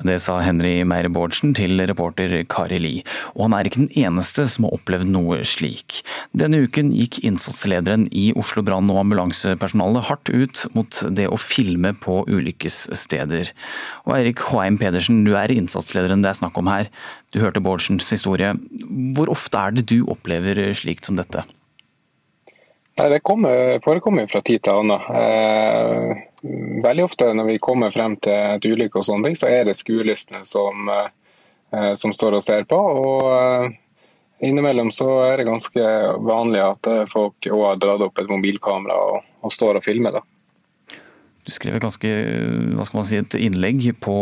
[0.07, 2.93] Det sa Henry Meyer Bårdsen til reporter Kari Li,
[3.35, 6.03] og han er ikke den eneste som har opplevd noe slik.
[6.39, 11.95] Denne uken gikk innsatslederen i Oslo brann- og ambulansepersonalet hardt ut mot det å filme
[11.99, 13.51] på ulykkessteder.
[14.07, 16.93] Og Eirik Håheim Pedersen, du er innsatslederen det er snakk om her.
[17.35, 18.55] Du hørte Bårdsens historie.
[19.19, 21.43] Hvor ofte er det du opplever slikt som dette?
[22.99, 25.03] Det kommer, forekommer fra tid til annen.
[25.15, 26.23] Eh,
[26.83, 29.77] veldig ofte når vi kommer frem til et ulykke, og sånne ting, så er det
[29.79, 32.79] skuelystne som, eh, som står og ser på.
[32.79, 33.77] og eh,
[34.49, 35.87] Innimellom så er det ganske
[36.27, 40.19] vanlig at folk også har dratt opp et mobilkamera og, og står og filmer.
[40.19, 40.23] da.
[41.47, 42.13] Du skrev ganske,
[42.77, 44.15] hva skal man si, et innlegg på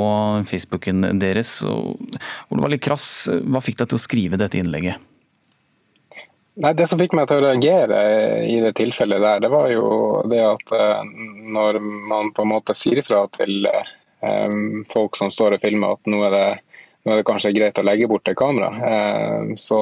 [0.49, 2.01] Facebooken deres og,
[2.47, 3.11] hvor det var litt krass.
[3.29, 5.01] Hva fikk deg til å skrive dette innlegget?
[6.57, 7.99] Nei, Det som fikk meg til å reagere
[8.49, 9.89] i det tilfellet der, det var jo
[10.31, 11.03] det at eh,
[11.53, 13.69] når man på en måte sier ifra til
[14.25, 17.77] um, folk som står og filmer at nå er, det, nå er det kanskje greit
[17.77, 19.81] å legge bort det kameraet, um, så,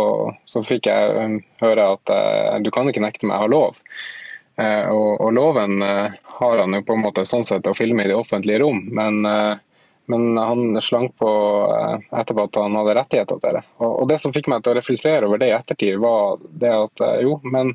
[0.50, 2.14] så, fikk jeg høre at
[2.66, 3.78] du kan ikke nekte meg å ha lov.
[4.54, 8.14] Og, og, loven har han jo på en måte sånn sett å filme i det
[8.14, 9.26] offentlige rom, men
[10.06, 11.30] men han slang på
[12.12, 13.62] etterpå at han hadde rettigheter til det.
[13.84, 17.04] Og, det som fikk meg til å reflektere over det i ettertid, var det at
[17.24, 17.72] jo, men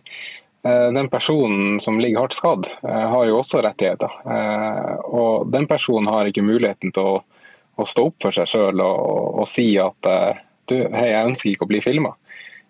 [0.62, 4.12] den personen som ligger hardt skadd, har jo også rettigheter.
[5.08, 7.22] Og den personen har ikke muligheten til å,
[7.80, 9.06] å stå opp for seg sjøl og,
[9.40, 10.10] og, si at
[10.70, 12.12] du, hei, jeg ønsker ikke å bli filma.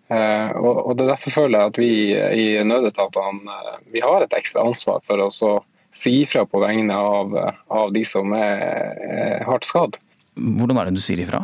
[0.10, 3.58] Og, og det er Derfor føler jeg at vi i nødetatene
[3.90, 5.58] vi har et ekstra ansvar for å
[5.92, 7.36] si ifra på vegne av,
[7.68, 8.66] av de som er,
[9.00, 9.98] er hardt skadd.
[10.40, 11.44] Hvordan er det du sier ifra?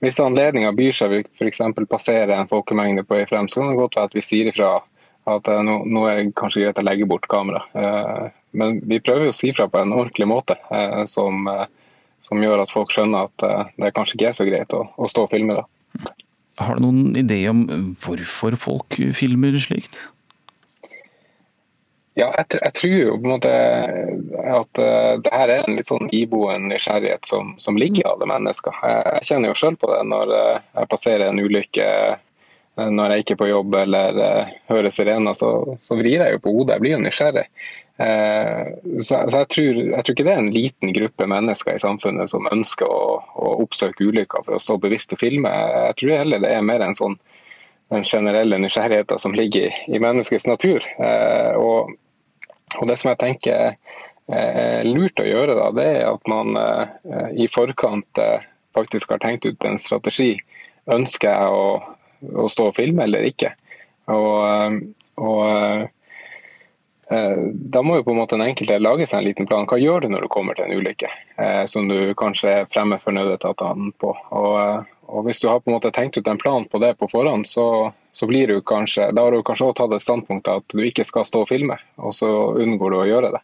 [0.00, 1.60] Hvis anledninga byr seg, vi f.eks.
[1.90, 4.78] passerer en folkemengde på vei frem, så kan det godt være at vi sier ifra
[5.28, 7.60] at nå, nå er det kanskje greit å legge bort kamera.
[8.56, 10.56] Men vi prøver å si ifra på en ordentlig måte,
[11.10, 11.44] som,
[12.24, 15.26] som, gjør at folk skjønner at det kanskje ikke er så greit å, å stå
[15.28, 15.60] og filme.
[15.60, 16.14] Da.
[16.64, 17.66] Har du noen idé om
[18.00, 20.08] hvorfor folk filmer slikt?
[22.20, 25.88] Ja, jeg, jeg, tror jo på en måte at uh, det her er en litt
[25.88, 28.80] sånn iboende nysgjerrighet som, som, ligger i alle mennesker.
[28.84, 32.18] Jeg kjenner jo sjøl på det når uh, jeg passerer en ulykke uh,
[32.80, 34.18] når jeg ikke er på jobb eller
[34.70, 35.50] hører sirener, så,
[35.82, 36.76] så, vrir jeg jo på hodet.
[36.76, 37.42] Jeg blir jo nysgjerrig.
[38.00, 42.30] så, så jeg, tror, jeg, tror, ikke det er en liten gruppe mennesker i samfunnet
[42.30, 45.52] som ønsker å, å oppsøke ulykker for å stå bevisst og filme.
[45.90, 47.18] Jeg tror heller det er mer en sånn
[47.90, 50.86] den generelle nysgjerrigheten som ligger i, i menneskets natur.
[51.02, 51.90] Eh, og,
[52.78, 53.74] og, Det som jeg tenker
[54.30, 58.44] er lurt å gjøre, da, det er at man eh, i forkant eh,
[58.76, 60.36] faktisk har tenkt ut en strategi.
[60.90, 61.64] Ønsker jeg å,
[62.44, 63.50] å stå og filme eller ikke?
[64.10, 64.78] Og,
[65.22, 65.90] og
[67.10, 69.66] da må jo på en måte den enkelte lage seg en liten plan.
[69.66, 71.10] Hva gjør du når du kommer til en ulykke
[71.70, 74.12] som du kanskje er fremme for nødetatene på?
[74.38, 77.10] Og, og hvis du har på en måte tenkt ut en plan på det på
[77.10, 77.66] forhånd, så,
[78.12, 81.06] så blir du kanskje Da har du kanskje også tatt et standpunkt at du ikke
[81.06, 83.42] skal stå og filme, og så unngår du å gjøre det.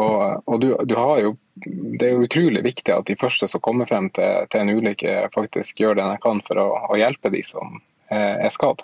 [0.00, 3.62] Og, og du, du har jo, Det er jo utrolig viktig at de første som
[3.62, 7.30] kommer frem til, til en ulykke, faktisk gjør det de kan for å, å hjelpe
[7.30, 7.78] de som
[8.10, 8.82] eh, er skadd,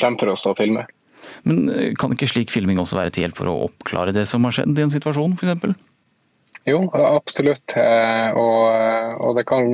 [0.00, 0.86] fremfor å stå og filme.
[1.46, 4.42] Men eh, kan ikke slik filming også være til hjelp for å oppklare det som
[4.46, 5.90] har skjedd i en situasjon, f.eks.?
[6.66, 7.76] Jo, absolutt.
[7.78, 9.70] Eh, Og, og det kan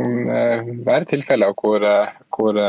[0.85, 1.89] være tilfeller hvor,
[2.37, 2.61] hvor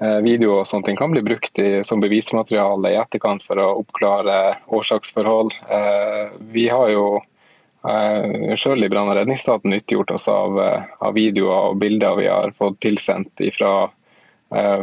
[0.00, 3.74] eh, video og sånne ting kan bli brukt i, som bevismateriale i etterkant for å
[3.82, 5.56] oppklare årsaksforhold.
[5.68, 11.72] Eh, Vi har jo eh, selv i brann- og redningsstaten nyttiggjort oss av, av videoer
[11.72, 13.90] og bilder vi har fått tilsendt fra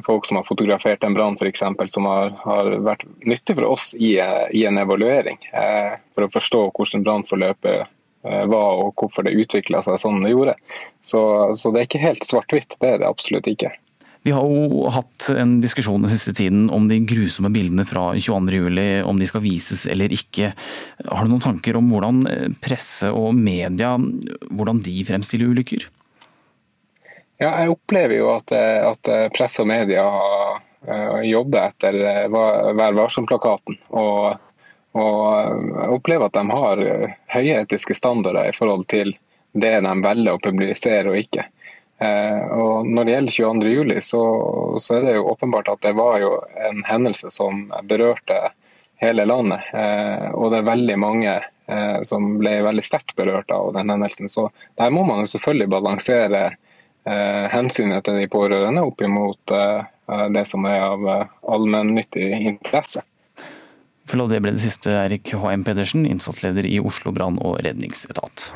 [0.06, 4.12] folk som har fotografert en brann f.eks., som har, har vært nyttig for oss i,
[4.54, 5.40] i en evaluering.
[6.14, 7.90] For å forstå hvordan brannforløpet
[8.46, 10.54] var og hvorfor det utvikla seg sånn det gjorde.
[11.02, 11.24] Så,
[11.58, 13.74] så det er ikke helt svart-hvitt, det er det absolutt ikke.
[14.26, 19.04] Vi har jo hatt en diskusjon den siste tiden om de grusomme bildene fra 22.07,
[19.06, 20.50] om de skal vises eller ikke.
[21.06, 23.92] Har du noen tanker om hvordan eh, presse og media
[24.50, 25.86] hvordan de fremstiller ulykker?
[27.38, 30.08] Ja, jeg opplever jo at, eh, at eh, presse og media
[31.26, 31.96] jobber etter
[32.30, 33.78] Vær varsom-plakaten.
[33.98, 34.36] Og,
[34.94, 35.22] og
[35.70, 36.84] jeg opplever at de har
[37.34, 39.14] høye etiske standarder i forhold til
[39.54, 41.48] det de velger å publisere og ikke.
[41.98, 44.24] Eh, og Når det gjelder 22.07, så,
[44.84, 46.36] så er det jo åpenbart at det var jo
[46.68, 48.40] en hendelse som berørte
[49.02, 49.64] hele landet.
[49.74, 54.32] Eh, og det er veldig mange eh, som ble veldig sterkt berørt av den hendelsen.
[54.32, 56.46] Så der må man jo selvfølgelig balansere
[57.06, 59.52] hensynet til de pårørende opp imot
[60.34, 61.04] det som er av
[61.54, 63.04] allmennyttig interesse.
[64.10, 65.68] For det ble det siste, Erik H.M.
[65.70, 68.50] Pedersen, innsatsleder i Oslo brann- og redningsetat.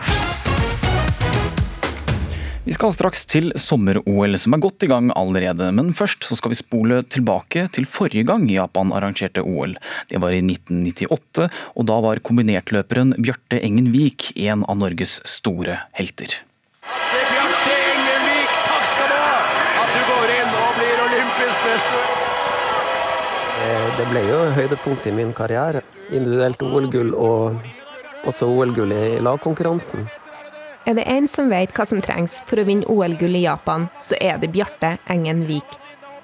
[2.70, 5.72] Vi skal straks til sommer-OL, som er godt i gang allerede.
[5.74, 9.74] Men først så skal vi spole tilbake til forrige gang Japan arrangerte OL.
[10.12, 15.80] Det var i 1998, og da var kombinertløperen Bjarte Engen Vik en av Norges store
[15.98, 16.38] helter.
[16.86, 19.42] Bjarte Engelvik, takk skal du ha!
[19.82, 22.16] At du går inn og blir olympisk mester.
[23.66, 25.82] Eh, Det ble jo høydepunkt i min karriere.
[26.14, 30.06] Individuelt OL-gull og også OL-gull i lagkonkurransen.
[30.90, 34.18] Er det en som vet hva som trengs for å vinne OL-gull i Japan, så
[34.18, 35.76] er det Bjarte Engen Vik.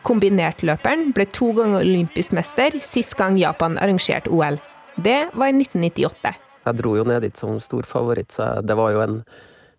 [0.02, 4.58] Kombinertløperen ble to ganger olympisk mester sist gang Japan arrangerte OL.
[4.98, 6.34] Det var i 1998.
[6.66, 9.20] Jeg dro jo ned dit som stor favoritt, så det var jo en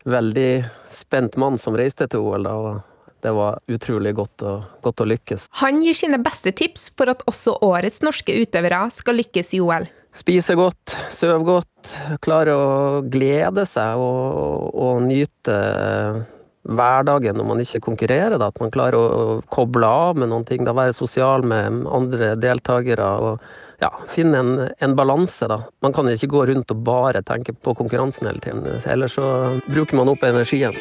[0.07, 0.51] veldig
[0.87, 2.55] spent mann som reiste til OL da.
[2.55, 4.55] og Det var utrolig godt å,
[4.87, 5.49] godt å lykkes.
[5.65, 9.91] Han gir sine beste tips for at også årets norske utøvere skal lykkes i OL.
[10.17, 11.91] Spise godt, sove godt,
[12.25, 15.59] klare å glede seg og, og nyte
[16.67, 18.39] hverdagen når man ikke konkurrerer.
[18.41, 18.49] Da.
[18.49, 23.07] At man klarer å koble av med noen ting, da være sosial med andre deltakere.
[23.29, 25.61] og ja, finne en, en balanse, da.
[25.85, 28.65] Man kan ikke gå rundt og bare tenke på konkurransen hele tiden.
[28.89, 29.27] Ellers så
[29.69, 30.77] bruker man opp energien.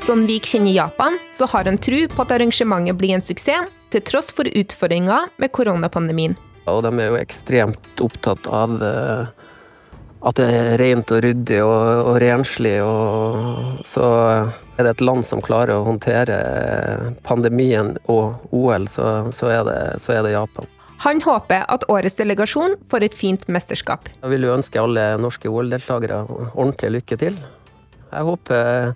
[0.00, 4.02] Som vi kjenner Japan, så har han tro på at arrangementet blir en suksess, til
[4.06, 6.36] tross for utfordringer med koronapandemien.
[6.70, 9.50] Og de er jo ekstremt opptatt av eh,
[10.24, 12.76] at det er rent og ryddig og, og renslig.
[12.80, 14.06] Og så
[14.78, 16.40] er det et land som klarer å håndtere
[17.26, 20.70] pandemien og OL, så, så, er, det, så er det Japan.
[21.04, 24.08] Han håper at årets delegasjon får et fint mesterskap.
[24.20, 27.40] Jeg vil jo ønske alle norske OL-deltakere ordentlig lykke til.
[28.10, 28.94] Jeg håper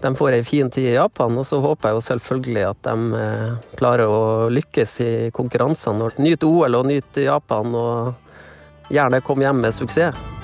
[0.00, 2.82] de får ei en fin tid i Japan, og så håper jeg jo selvfølgelig at
[2.86, 6.06] de eh, klarer å lykkes i konkurransene.
[6.06, 10.37] og Nyte OL og nyte Japan, og gjerne komme hjem med suksess.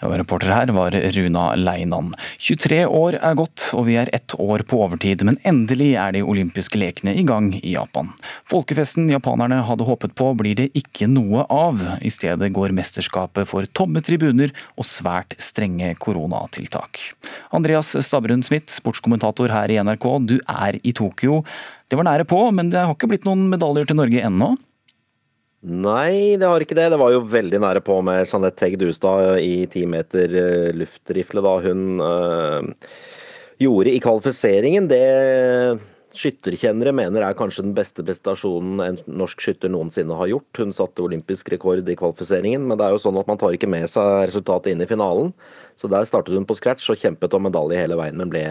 [0.00, 2.14] Ja, reporter her var Runa Leinan.
[2.38, 6.22] 23 år er gått, og vi er ett år på overtid, men endelig er de
[6.24, 8.08] olympiske lekene i gang i Japan.
[8.48, 11.84] Folkefesten japanerne hadde håpet på blir det ikke noe av.
[12.00, 17.04] I stedet går mesterskapet for tomme tribuner og svært strenge koronatiltak.
[17.52, 21.42] Andreas Stabrun Smith, sportskommentator her i NRK, du er i Tokyo.
[21.92, 24.54] Det var nære på, men det har ikke blitt noen medaljer til Norge ennå?
[25.60, 26.88] Nei, det har ikke det.
[26.88, 31.42] Det var jo veldig nære på med Jeanette Hegg Dustad i ti meter eh, luftrifle
[31.44, 32.70] da hun øh,
[33.60, 34.88] gjorde i kvalifiseringen.
[34.88, 35.04] Det
[36.16, 40.62] skytterkjennere mener er kanskje den beste prestasjonen en norsk skytter noensinne har gjort.
[40.62, 43.68] Hun satte olympisk rekord i kvalifiseringen, men det er jo sånn at man tar ikke
[43.70, 45.34] med seg resultatet inn i finalen.
[45.76, 48.46] Så der startet hun på scratch og kjempet om medalje hele veien, men ble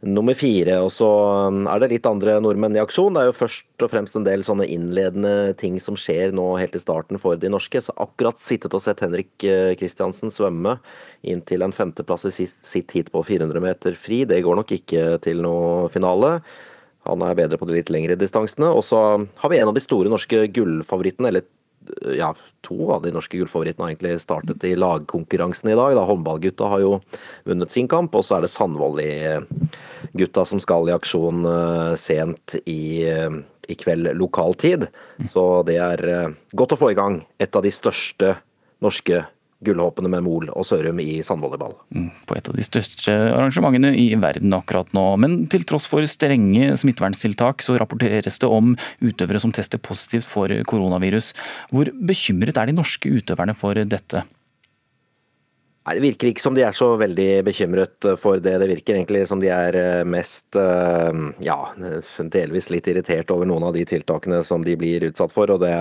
[0.00, 0.78] nummer fire.
[0.84, 1.08] Og så
[1.50, 3.14] um, er det litt andre nordmenn i aksjon.
[3.14, 6.76] Det er jo først og fremst en del sånne innledende ting som skjer nå helt
[6.76, 7.82] i starten for de norske.
[7.84, 10.78] Så akkurat sittet og sett Henrik eh, Kristiansen svømme
[11.20, 14.22] inn til en femteplass i sitt heat på 400 meter fri.
[14.28, 16.38] Det går nok ikke til noe finale.
[17.08, 18.72] Han er bedre på de litt lengre distansene.
[18.72, 21.48] Og så har vi en av de store norske gullfavorittene, eller
[22.16, 25.94] ja, to av de norske gullfavorittene har egentlig startet i lagkonkurransen i dag.
[25.96, 26.04] Da.
[26.08, 26.92] Håndballgutta har jo
[27.48, 33.08] vunnet sin kamp, og så er det Sandvolli-gutta som skal i aksjon eh, sent i,
[33.08, 34.88] eh, i kveld lokal tid.
[35.32, 38.36] Så det er eh, godt å få i gang et av de største
[38.84, 39.24] norske
[39.64, 41.74] gullhoppene med Mol og Sørum i sandvolleyball.
[41.94, 45.04] Mm, På et av de største arrangementene i verden akkurat nå.
[45.20, 50.52] Men til tross for strenge smitteverntiltak, så rapporteres det om utøvere som tester positivt for
[50.70, 51.34] koronavirus.
[51.74, 54.24] Hvor bekymret er de norske utøverne for dette?
[55.80, 58.52] Nei, Det virker ikke som de er så veldig bekymret for det.
[58.60, 61.56] Det virker egentlig som de er eh, mest eh, ja,
[62.34, 65.50] delvis litt irritert over noen av de tiltakene som de blir utsatt for.
[65.54, 65.72] og det,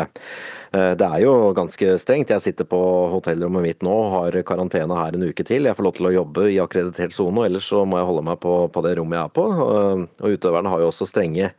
[0.71, 2.31] eh, det er jo ganske strengt.
[2.31, 2.79] Jeg sitter på
[3.11, 5.67] hotellrommet mitt nå har karantene her en uke til.
[5.67, 8.39] Jeg får lov til å jobbe i akkreditert sone, ellers så må jeg holde meg
[8.39, 9.47] på, på det rommet jeg er på.
[10.23, 11.51] Og utøverne har jo også strenge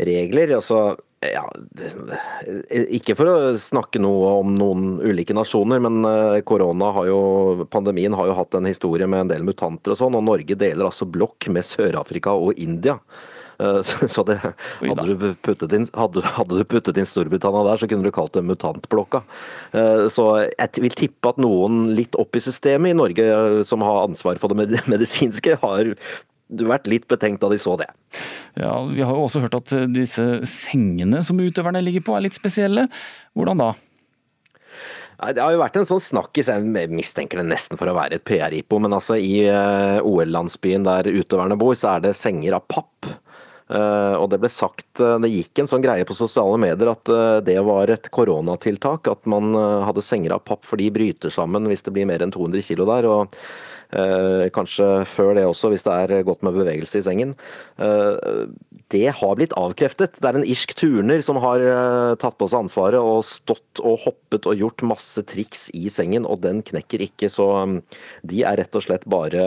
[0.00, 0.56] regler.
[0.56, 0.96] altså
[1.32, 1.44] ja,
[2.98, 7.20] ikke for å snakke noe om noen ulike nasjoner, men eh, korona har jo,
[7.72, 10.88] pandemien har jo hatt en historie med en del mutanter og sånn, og Norge deler
[10.88, 12.98] altså blokk med Sør-Afrika og India.
[13.58, 14.38] Eh, Så det,
[14.82, 18.36] hadde, du puttet inn, hadde, hadde du puttet inn Storbritannia der, så kunne du kalt
[18.36, 19.22] det mutantblokka.
[19.72, 23.28] Eh, Så jeg vil tippe at noen litt opp i systemet i Norge
[23.68, 25.94] som har ansvar for det medisinske, har
[26.48, 27.88] vært litt betenkt da de så det.
[28.56, 32.26] Ja, Vi har jo også hørt at eh, disse sengene som utøverne ligger på er
[32.26, 32.86] litt spesielle.
[33.36, 33.74] Hvordan da?
[35.32, 38.24] Det har jo vært en sånn snakkis, jeg mistenker det nesten for å være et
[38.28, 43.08] PR-IPO, men altså i eh, OL-landsbyen der utøverne bor, så er det senger av papp.
[43.72, 47.14] Eh, og det ble sagt, det gikk en sånn greie på sosiale medier at
[47.48, 49.56] det var et koronatiltak, at man
[49.88, 52.88] hadde senger av papp for de bryter sammen hvis det blir mer enn 200 kilo
[52.92, 53.08] der.
[53.08, 53.40] og
[54.56, 57.36] Kanskje før det også, hvis det er godt med bevegelse i sengen.
[57.78, 58.46] Eh,
[58.86, 60.20] Det har blitt avkreftet.
[60.22, 63.98] Det er en irsk turner som har eh, tatt på seg ansvaret og stått og
[64.04, 67.26] hoppet og gjort masse triks i sengen, og den knekker ikke.
[67.32, 67.80] Så um,
[68.22, 69.42] de er rett og slett bare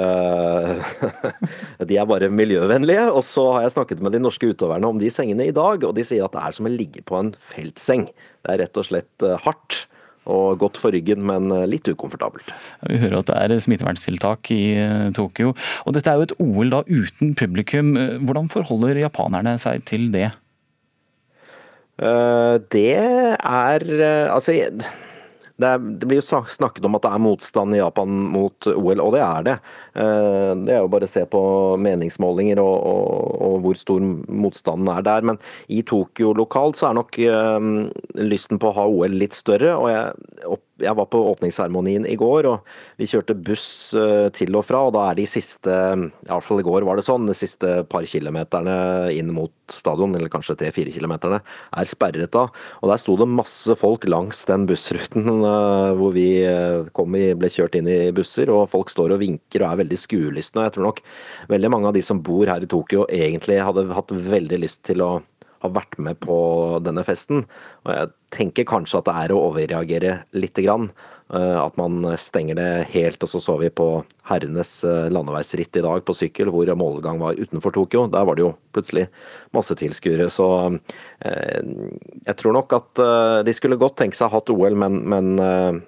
[1.90, 3.08] De er bare miljøvennlige.
[3.14, 5.96] Og så har jeg snakket med de norske utøverne om de sengene i dag, og
[5.96, 8.10] de sier at det er som å ligge på en feltseng.
[8.44, 9.86] Det er rett og slett eh, hardt.
[10.30, 12.54] Og godt for ryggen, men eh, litt ukomfortabelt.
[12.86, 15.56] Vi hører at det er smitteverntiltak i eh, Tokyo.
[15.86, 17.96] Og dette er jo et OL da uten publikum.
[17.98, 20.30] Eh, Hvordan forholder japanerne seg til det?
[22.00, 23.84] Det er
[24.32, 24.54] Altså,
[25.60, 29.02] det, er, det blir jo snakket om at det er motstand i Japan mot OL,
[29.04, 29.56] og det er det.
[30.00, 31.42] Eh, Det er jo bare å se på
[31.84, 35.28] meningsmålinger og, og, og hvor stor motstanden er der.
[35.32, 37.70] Men i Tokyo lokalt så er nok eh,
[38.24, 39.76] lysten på å ha OL litt større.
[39.76, 43.68] og jeg, opp, jeg var på åpningsseremonien i går, og vi kjørte buss
[43.98, 44.82] eh, til og fra.
[44.88, 47.82] og Da er de siste, i hvert fall i går var det sånn, de siste
[47.90, 48.76] par kilometerne
[49.16, 52.54] inn mot stadion, eller kanskje tre-fire kilometerne, er sperret av.
[52.82, 57.32] Og der sto det masse folk langs den bussruten eh, hvor vi eh, kom i,
[57.40, 60.68] ble kjørt inn i busser, og folk står og vinker og er veldig skuelystne.
[60.68, 61.04] Jeg tror nok
[61.52, 65.06] veldig mange av de som bor her i Tokyo egentlig hadde hatt veldig lyst til
[65.06, 65.12] å
[65.64, 66.36] ha vært med på
[66.84, 67.46] denne festen.
[67.86, 70.90] Og jeg tenker kanskje at det er å overreagere lite grann.
[71.34, 73.24] eh, At man stenger det helt.
[73.24, 77.40] Og så så vi på herrenes eh, landeveisritt i dag på sykkel, hvor målgang var
[77.40, 78.08] utenfor Tokyo.
[78.08, 79.08] Der var det jo plutselig
[79.52, 80.30] masse tilskuere.
[80.30, 80.50] Så
[81.26, 81.62] eh,
[82.26, 83.06] jeg tror nok at
[83.46, 85.86] de skulle godt tenke seg hatt OL, men, men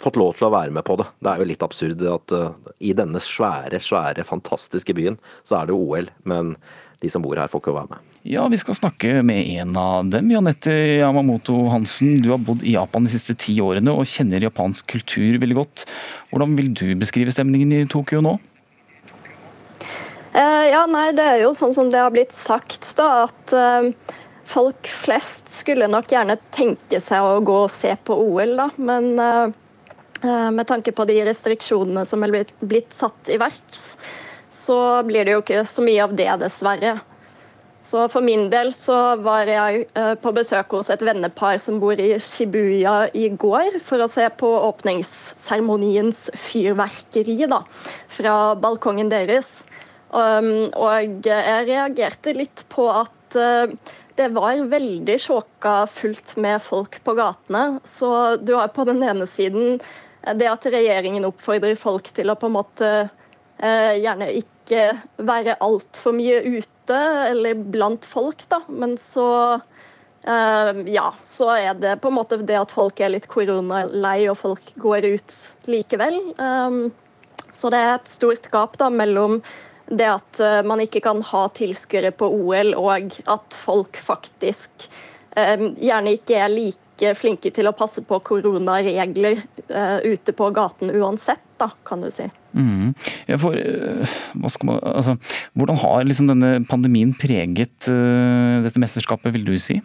[0.00, 1.06] fått lov til å være med på det.
[1.22, 5.70] Det er jo litt absurd at eh, i denne svære, svære, fantastiske byen, så er
[5.70, 6.54] det OL, men
[7.02, 8.15] de som bor her får ikke være med.
[8.28, 10.30] Ja, vi skal snakke med en av dem.
[10.30, 14.88] Janette Yamamoto Hansen, du har bodd i Japan de siste ti årene og kjenner japansk
[14.90, 15.84] kultur veldig godt.
[16.32, 18.34] Hvordan vil du beskrive stemningen i Tokyo nå?
[20.34, 24.18] Eh, ja, nei, det er jo sånn som det har blitt sagt, da, at eh,
[24.50, 28.70] folk flest skulle nok gjerne tenke seg å gå og se på OL, da.
[28.74, 33.92] Men eh, med tanke på de restriksjonene som er blitt, blitt satt i verks,
[34.50, 36.98] så blir det jo ikke så mye av det, dessverre.
[37.86, 41.98] Så for min del så var jeg eh, på besøk hos et vennepar som bor
[42.02, 47.62] i Shibuya i går, for å se på åpningsseremoniens fyrverkeri da,
[48.10, 49.60] fra balkongen deres.
[50.10, 53.70] Um, og jeg reagerte litt på at uh,
[54.16, 57.80] det var veldig sjåka fullt med folk på gatene.
[57.86, 58.10] Så
[58.40, 59.78] du har på den ene siden
[60.34, 63.12] det at regjeringen oppfordrer folk til å på en måte eh,
[63.56, 64.80] gjerne ikke
[65.24, 66.98] være altfor mye ute
[67.30, 68.58] eller blant folk, da.
[68.68, 73.28] Men så eh, ja, så er det på en måte det at folk er litt
[73.30, 75.38] koronalei og folk går ut
[75.70, 76.20] likevel.
[76.36, 76.80] Um,
[77.56, 79.40] så det er et stort gap da mellom
[79.86, 84.88] det at eh, man ikke kan ha tilskuere på OL, og at folk faktisk
[85.36, 89.38] eh, gjerne ikke er like flinke til å passe på koronaregler
[89.68, 92.28] eh, ute på gaten uansett, da, kan du si.
[92.56, 92.94] Mm.
[93.40, 95.16] For, eh, man, altså,
[95.56, 99.80] hvordan har liksom denne pandemien preget uh, dette mesterskapet, vil du si?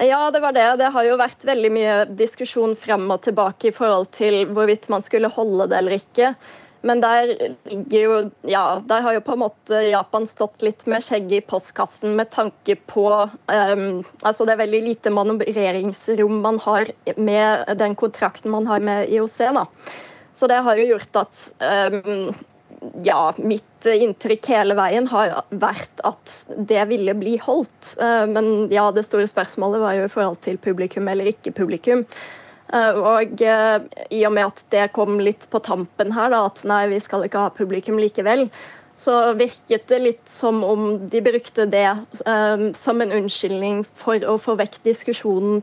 [0.00, 0.66] Ja, det var det.
[0.80, 5.04] Det har jo vært veldig mye diskusjon frem og tilbake i forhold til hvorvidt man
[5.04, 6.32] skulle holde det eller ikke.
[6.82, 7.32] Men der
[7.68, 8.18] ligger jo
[8.48, 12.30] Ja, der har jo på en måte Japan stått litt med skjegget i postkassen med
[12.32, 13.88] tanke på um,
[14.22, 19.38] Altså det er veldig lite manøvreringsrom man har med den kontrakten man har med IOC,
[19.56, 19.66] da.
[20.32, 22.32] Så det har jo gjort at um,
[23.04, 27.94] ja, mitt inntrykk hele veien har vært at det ville bli holdt.
[28.00, 32.06] Uh, men ja, det store spørsmålet var jo i forhold til publikum eller ikke publikum.
[32.70, 36.62] Uh, og uh, i og med at det kom litt på tampen her, da, at
[36.68, 38.46] nei, vi skal ikke ha publikum likevel,
[39.00, 41.88] så virket det litt som om de brukte det
[42.26, 45.62] um, som en unnskyldning for å få vekk diskusjonen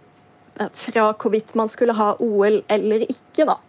[0.74, 3.60] fra hvorvidt man skulle ha OL eller ikke, da.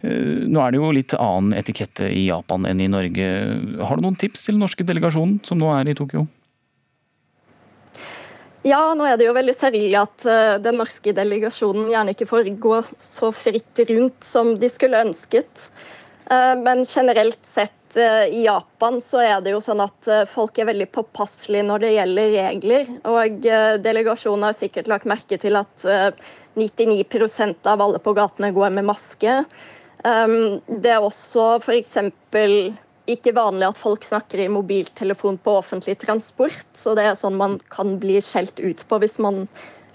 [0.00, 3.28] Eh, Nå er det jo litt annen etikette i Japan enn i Norge.
[3.82, 6.26] Har du noen tips til den norske delegasjonen som nå er i Tokyo?
[8.62, 12.50] Ja, nå er det jo veldig særlig at uh, den norske delegasjonen gjerne ikke får
[12.62, 15.66] gå så fritt rundt som de skulle ønsket.
[16.30, 20.70] Uh, men generelt sett uh, i Japan så er det jo sånn at folk er
[20.70, 22.94] veldig påpasselige når det gjelder regler.
[23.10, 23.50] Og
[23.82, 25.86] delegasjonen har sikkert lagt merke til at
[26.54, 29.40] 99% av alle på gatene går med maske.
[30.02, 31.98] Det er også f.eks
[33.10, 37.58] ikke vanlig at folk snakker i mobiltelefon på offentlig transport, så det er sånn man
[37.72, 39.46] kan bli skjelt ut på hvis man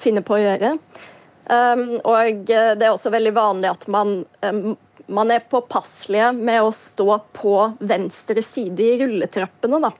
[0.01, 0.73] finner på å gjøre.
[1.47, 4.75] Um, og det er også veldig vanlig at man, um,
[5.07, 9.79] man er påpasselige med å stå på venstre side i rulletrappene.
[9.87, 9.93] Da.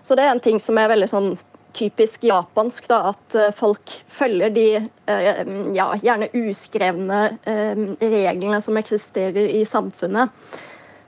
[0.00, 1.34] Så det er en ting som er veldig sånn
[1.76, 5.42] typisk japansk, da, at uh, folk følger de uh,
[5.76, 10.32] ja, gjerne uskrevne uh, reglene som eksisterer i samfunnet.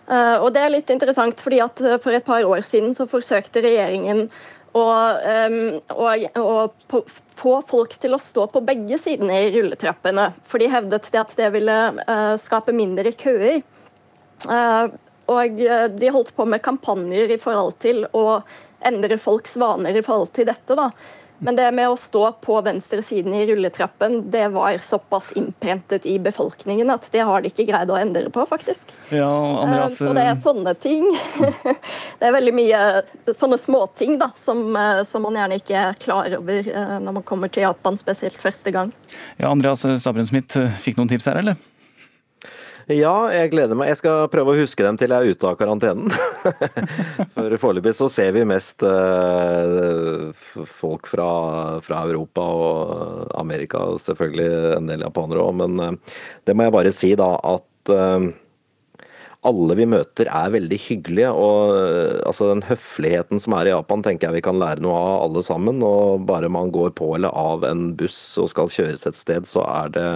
[0.09, 3.04] Uh, og det er litt interessant, fordi at uh, For et par år siden så
[3.11, 4.28] forsøkte regjeringen
[4.78, 4.84] å,
[7.34, 10.28] få folk til å stå på begge sidene i rulletrappene.
[10.46, 13.62] For de hevdet det at det ville uh, skape mindre køer.
[15.28, 15.59] og
[15.98, 18.40] de holdt på med kampanjer i forhold til å
[18.86, 20.76] endre folks vaner i forhold til dette.
[20.78, 20.92] da.
[21.39, 26.16] Men det med å stå på venstre siden i rulletrappen, det var såpass innprentet i
[26.18, 28.91] befolkningen at det har de ikke greid å endre på, faktisk.
[29.14, 29.30] Ja,
[29.62, 29.99] Andreas...
[30.01, 31.07] Så det er sånne ting.
[32.18, 32.82] det er veldig mye
[33.30, 37.26] sånne småting da, som, eh, som man gjerne ikke er klar over eh, når man
[37.26, 38.95] kommer til Japan, spesielt første gang.
[39.39, 41.59] Ja, Andreas Stabrun-Smith fikk noen tips her, eller?
[42.89, 43.91] Ja, jeg gleder meg.
[43.91, 46.09] Jeg skal prøve å huske dem til jeg er ute av karantenen.
[47.34, 50.32] For foreløpig så ser vi mest uh,
[50.64, 51.28] folk fra,
[51.84, 55.59] fra, Europa og Amerika, selvfølgelig en del japanere òg.
[55.61, 56.16] Men uh,
[56.49, 58.30] det må jeg bare si, da, at uh,
[59.47, 61.30] alle vi møter er veldig hyggelige.
[61.30, 61.74] og
[62.26, 65.43] altså Den høfligheten som er i Japan, tenker jeg vi kan lære noe av alle
[65.47, 65.82] sammen.
[65.82, 69.62] og Bare man går på eller av en buss og skal kjøres et sted, så
[69.68, 70.09] er det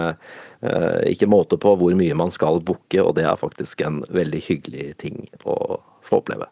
[0.63, 4.39] Eh, ikke måte på hvor mye man skal booke, og det er faktisk en veldig
[4.45, 6.47] hyggelig ting å få oppleve.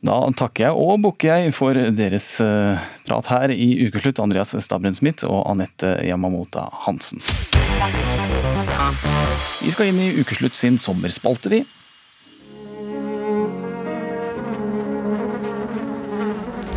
[0.00, 4.96] Da takker jeg og bukker jeg for deres eh, prat her i Ukeslutt, Andreas Stabren
[4.96, 7.20] Smith og Anette Yamamota Hansen.
[9.60, 11.60] Vi skal inn i Ukeslutt sin sommerspalte, vi.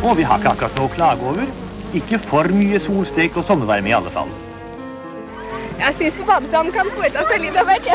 [0.04, 1.52] Og vi har ikke akkurat noe å klage over.
[1.96, 4.32] Ikke for mye solstek og sommervarme i alle fall.
[5.78, 7.88] Jeg syns på badestranden kan av seg litt av hvert.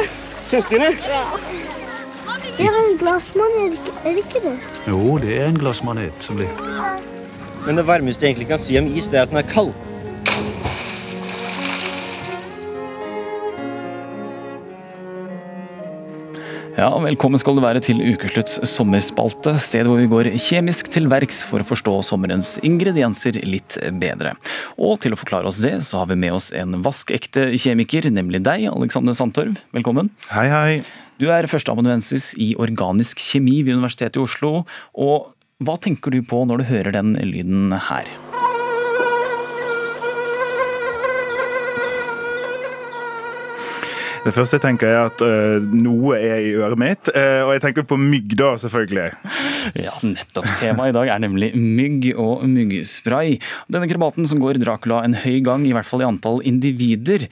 [0.49, 0.89] Søstrene?
[1.05, 1.25] Ja.
[2.57, 4.55] Det er en glassmanet, er det ikke det?
[4.87, 6.49] Jo, det er en glassmanet som blir
[7.65, 9.71] Men det varmeste jeg egentlig kan si om is, det er at den er kald.
[16.79, 21.41] Ja, Velkommen skal du være til Ukeslutts sommerspalte, sted hvor vi går kjemisk til verks
[21.43, 24.31] for å forstå sommerens ingredienser litt bedre.
[24.79, 28.39] Og til å forklare oss det, så har vi med oss en vaskekte kjemiker, nemlig
[28.47, 29.59] deg, Alexander Sandtorv.
[29.75, 30.13] Velkommen.
[30.31, 30.79] Hei, hei.
[31.19, 34.63] Du er førsteamanuensis i organisk kjemi ved Universitetet i Oslo.
[34.95, 38.07] og hva tenker du på når du hører den lyden her?
[44.29, 47.63] Det første jeg tenker er at uh, noe er i øret mitt, uh, og jeg
[47.63, 49.07] tenker på mygg da, selvfølgelig.
[49.81, 50.45] Ja, nettopp.
[50.59, 53.39] Temaet i dag er nemlig mygg og myggspray.
[53.73, 57.25] Denne krabaten som går Dracula en høy gang, i hvert fall i antall individer.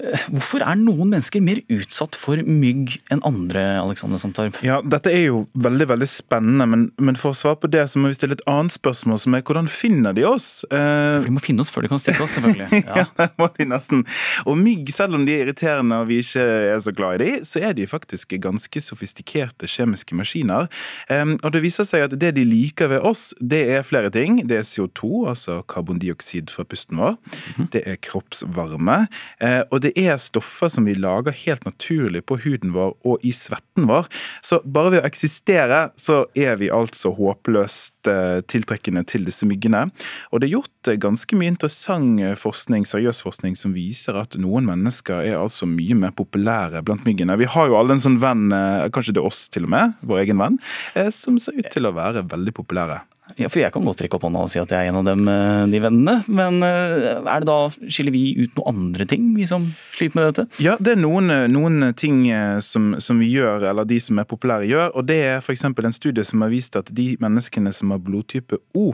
[0.00, 4.62] Uh, hvorfor er noen mennesker mer utsatt for mygg enn andre, Alexander Sandtorp?
[4.64, 8.00] Ja, dette er jo veldig, veldig spennende, men, men, for å svare på det, så
[8.00, 10.48] må vi stille et annet spørsmål, som er hvordan finner de oss?
[10.70, 12.80] For de må finne oss før de kan stikke oss, selvfølgelig.
[12.80, 12.96] Ja.
[13.02, 14.06] ja, det må de nesten.
[14.48, 17.44] Og mygg, selv om de er irriterende og vi ikke er så glad i de,
[17.46, 20.68] så er de faktisk ganske sofistikerte kjemiske maskiner.
[21.10, 24.40] Um, og det viser seg at det de liker ved oss, det er flere ting.
[24.48, 27.16] Det er CO2, altså karbondioksid fra pusten vår.
[27.16, 27.70] -hmm.
[27.72, 29.06] Det er kroppsvarme.
[29.42, 33.32] Uh, og det er stoffer som vi lager helt naturlig på huden vår og i
[33.32, 34.06] svetten vår.
[34.42, 39.90] Så bare ved å eksistere, så er vi altså håpløst uh, tiltrekkende til disse myggene.
[40.32, 45.22] Og det er gjort ganske mye interessant forskning, seriøs forskning som viser at noen mennesker
[45.24, 47.38] er altså mye mer populære blant myggene.
[47.40, 49.96] Vi har jo alle en sånn venn, eh, kanskje det er oss til og med,
[50.06, 50.58] vår egen venn,
[50.94, 53.00] eh, som ser ut til å være veldig populære.
[53.38, 55.06] Ja, for Jeg kan godt trekke opp hånda og si at jeg er en av
[55.06, 56.16] dem, eh, de vennene.
[56.26, 60.28] Men eh, er det da, skiller vi ut noen andre ting, vi som sliter med
[60.30, 60.46] dette?
[60.62, 62.22] Ja, det er noen, eh, noen ting
[62.64, 64.94] som, som, vi gjør, eller de som er populære gjør.
[64.98, 65.64] Og det er f.eks.
[65.68, 68.90] en studie som har vist at de menneskene som har blodtype O,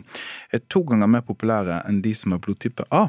[0.53, 3.07] er to ganger mer populære enn de som har blodtype A.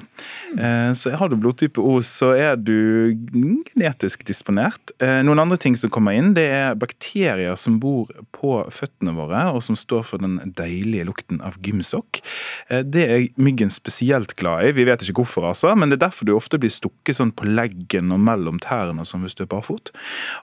[0.97, 4.93] Så har du blodtype O, så er du genetisk disponert.
[4.99, 9.63] Noen andre ting som kommer inn, det er bakterier som bor på føttene våre, og
[9.65, 12.21] som står for den deilige lukten lukten av gymsokk.
[12.69, 14.71] Eh, det er myggen spesielt glad i.
[14.71, 17.47] Vi vet ikke hvorfor, altså, men det er derfor du ofte blir stukket sånn på
[17.47, 19.91] leggen og mellom tærne som hvis du er barfot.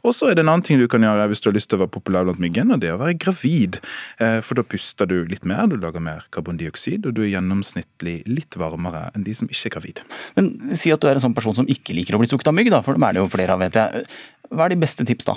[0.04, 1.78] Og så er det en annen ting du kan gjøre hvis du har lyst til
[1.78, 3.80] å være populær blant myggen, og det er å være gravid.
[4.18, 8.22] Eh, for da puster du litt mer, du lager mer karbondioksid, og du er gjennomsnittlig
[8.28, 10.04] litt varmere enn de som ikke er gravid.
[10.38, 12.56] Men si at du er en sånn person som ikke liker å bli stukket av
[12.56, 14.08] mygg, da, for dem er det jo flere av, vet jeg.
[14.54, 15.36] Hva er de beste tips, da?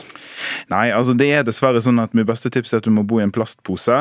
[0.72, 3.20] Nei, altså Det er dessverre sånn at mitt beste tips er at du må bo
[3.22, 3.98] i en plastpose.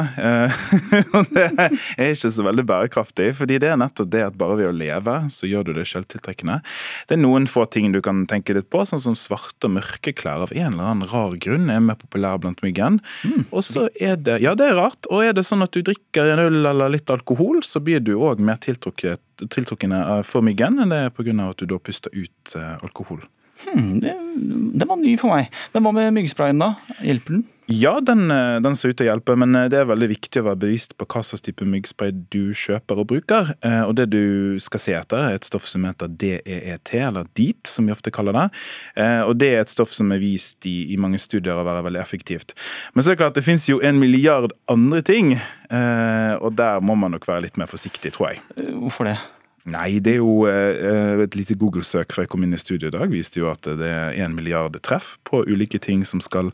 [1.16, 4.70] Og det er ikke så veldig bærekraftig, fordi det er nettopp det at bare ved
[4.70, 6.60] å leve, så gjør du det selvtiltrekkende.
[7.08, 10.14] Det er noen få ting du kan tenke litt på, sånn som svarte og mørke
[10.16, 13.00] klær av en eller annen rar grunn er mer populær blant myggen.
[13.24, 15.08] Mm, og så er det Ja, det er rart.
[15.10, 18.14] Og er det sånn at du drikker en øl eller litt alkohol, så blir du
[18.18, 21.34] òg mer tiltrukket tiltrukkende for myggen enn det er pga.
[21.50, 23.20] at du da puster ut eh, alkohol.
[23.64, 24.12] Hmm, det,
[24.74, 25.52] det, var ny for meg.
[25.72, 26.74] Men hva med myggsprayen, da?
[27.00, 27.44] Hjelper den?
[27.72, 30.42] Ja, den, eh, den, ser ut til å hjelpe, men eh, det er veldig viktig
[30.42, 33.54] å være bevisst på hva slags type myggspray du kjøper og bruker.
[33.66, 37.64] Eh, og det du skal se etter, er et stoff som heter DEET, eller DEET,
[37.70, 38.46] som vi ofte kaller det.
[39.26, 42.02] Og det er et stoff som er vist i, i mange studier å være veldig
[42.02, 42.54] effektivt.
[42.94, 45.34] Men så er det klart, det finnes jo en milliard andre ting,
[45.66, 48.44] og der må man nok være litt mer forsiktig, tror jeg.
[48.76, 49.16] Hvorfor det?
[49.66, 52.94] Nei, det er jo eh, et lite Google-søk før jeg kom inn i studio i
[52.94, 56.52] dag, viste jo at det er en milliard treff på ulike ting som skal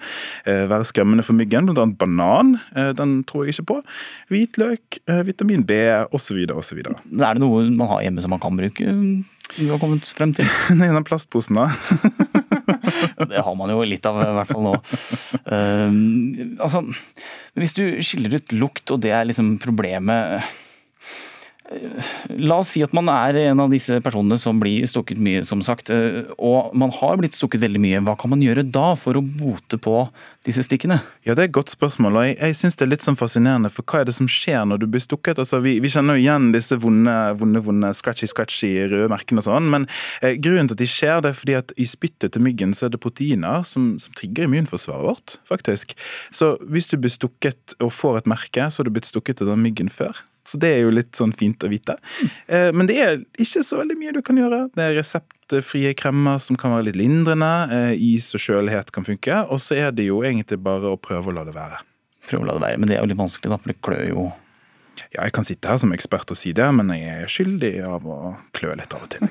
[0.49, 1.69] eh, være skremmende for myggen.
[1.69, 2.55] Blant annet banan.
[2.73, 3.79] Eh, den tror jeg ikke på.
[4.33, 5.77] Hvitløk, vitamin B
[6.09, 6.41] osv.
[6.57, 6.81] osv.
[6.81, 8.97] Er det noe man har hjemme som man kan bruke?
[9.59, 10.49] Du har kommet frem til?
[10.79, 11.69] Nei, den plastposen, da.
[13.29, 14.75] det har man jo litt av, i hvert fall nå.
[15.45, 16.85] Uh, altså,
[17.61, 20.41] hvis du skiller ut lukt, og det er liksom problemet
[22.39, 25.63] La oss si at man er en av disse personene som blir stukket mye, som
[25.65, 25.91] sagt.
[25.93, 28.03] Eh, og man har blitt stukket veldig mye.
[28.07, 29.97] Hva kan man gjøre da for å bote på
[30.47, 31.01] disse stikkene?
[31.27, 32.17] Ja, Det er et godt spørsmål.
[32.17, 33.71] og Jeg, jeg syns det er litt sånn fascinerende.
[33.73, 35.39] For hva er det som skjer når du blir stukket?
[35.39, 39.71] Altså, Vi, vi kjenner jo igjen disse vonde, vonde, vonde scratchy-scratchy røde merkene og sånn.
[39.73, 39.89] Men
[40.21, 42.89] eh, grunnen til at de skjer, det er fordi at i spyttet til myggen så
[42.89, 45.97] er det proteiner som, som trigger immunforsvaret vårt, faktisk.
[46.35, 49.53] Så hvis du blir stukket og får et merke, så har du blitt stukket av
[49.53, 50.23] den myggen før.
[50.47, 51.95] Så det er jo litt sånn fint å vite.
[52.47, 54.65] Eh, men det er ikke så veldig mye du kan gjøre.
[54.75, 57.53] Det er reseptfrie kremmer som kan være litt lindrende.
[57.71, 59.43] Eh, is og kjølighet kan funke.
[59.55, 61.83] Og så er det jo egentlig bare å prøve å la det være.
[62.29, 64.07] Prøve å la det være, Men det er jo litt vanskelig, da, for det klør
[64.09, 64.31] jo
[65.13, 68.05] Ja, jeg kan sitte her som ekspert og si det, men jeg er skyldig av
[68.07, 69.25] å klø litt av og til.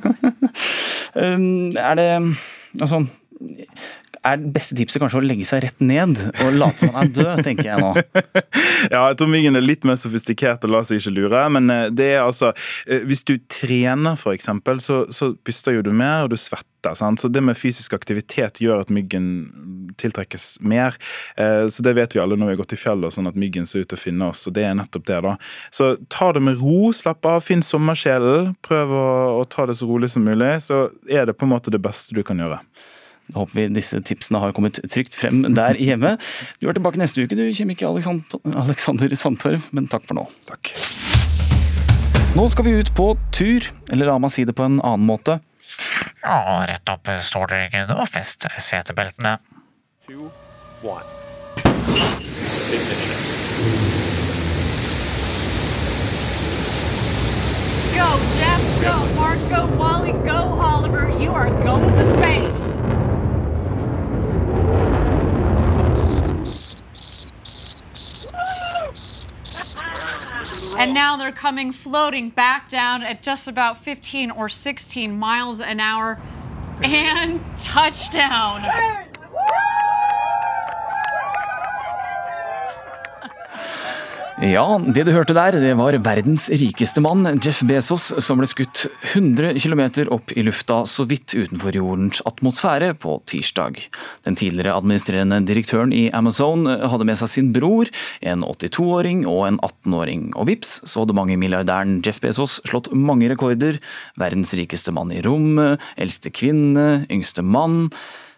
[1.22, 2.10] um, er det
[2.82, 3.04] Altså
[4.28, 7.14] er det beste tipset kanskje å legge seg rett ned og late som man er
[7.16, 7.92] død, tenker jeg nå.
[8.94, 11.46] ja, jeg tror myggen er litt mer sofistikert og lar seg ikke lure.
[11.58, 12.52] Men eh, det er altså
[12.86, 16.68] eh, Hvis du trener, eksempel, så, så puster jo du mer, og du svetter.
[16.82, 19.26] Så det med fysisk aktivitet gjør at myggen
[20.02, 20.98] tiltrekkes mer.
[21.38, 23.70] Eh, så det vet vi alle når vi har gått i fjellet, sånn at myggen
[23.70, 24.46] ser ut til å finne oss.
[24.50, 25.36] og det er nettopp det da.
[25.74, 28.54] Så ta det med ro, slapp av, finn sommersjelen.
[28.66, 30.56] Prøv å ta det så rolig som mulig.
[30.66, 32.62] Så er det på en måte det beste du kan gjøre.
[33.32, 36.18] Da håper vi disse tipsene har kommet trygt frem der hjemme.
[36.60, 40.26] Du er tilbake neste uke, du kjemiker Alexander Sandtorv, men takk for nå.
[40.52, 40.74] Takk.
[42.36, 45.40] Nå skal vi ut på tur, eller la meg si det på en annen måte.
[46.24, 49.38] Ja, rett opp stålryggen og fest setebeltene.
[50.08, 50.28] Two,
[50.84, 51.08] one.
[57.96, 58.10] Go,
[58.40, 58.64] Jeff.
[58.82, 59.40] Go, Mark.
[59.50, 60.14] Go, Wally.
[60.26, 61.10] Go, Oliver.
[61.20, 62.81] You are going to space.
[70.78, 75.80] And now they're coming floating back down at just about 15 or 16 miles an
[75.80, 76.20] hour.
[76.84, 79.11] And touchdown.
[84.42, 88.88] Ja, det du hørte der, det var verdens rikeste mann, Jeff Bezos, som ble skutt
[89.12, 89.84] 100 km
[90.16, 93.78] opp i lufta så vidt utenfor jordens atmosfære på tirsdag.
[94.26, 97.92] Den tidligere administrerende direktøren i Amazon hadde med seg sin bror,
[98.26, 100.32] en 82-åring og en 18-åring.
[100.34, 103.78] Og vips, så hadde mangemilliardæren Jeff Bezos slått mange rekorder.
[104.18, 107.92] Verdens rikeste mann i rommet, eldste kvinne, yngste mann.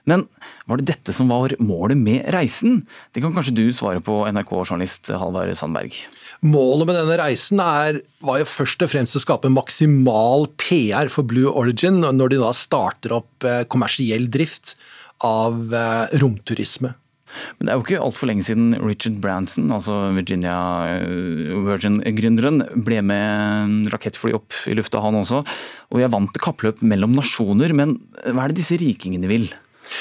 [0.09, 0.25] Men
[0.67, 2.81] var det dette som var målet med reisen?
[3.15, 5.95] Det kan kanskje du svare på, NRK-journalist Halvard Sandberg.
[6.43, 11.27] Målet med denne reisen er, var jo først og fremst å skape maksimal PR for
[11.27, 14.75] Blue Origin når de da starter opp eh, kommersiell drift
[15.23, 16.91] av eh, romturisme.
[17.57, 20.57] Men det er jo ikke altfor lenge siden Richard Branson, altså Virginia
[20.99, 25.41] eh, Virgin-gründeren, ble med rakettfly opp i lufta, han også.
[25.89, 27.97] Og vi er vant til kappløp mellom nasjoner, men
[28.27, 29.47] hva er det disse rikingene vil?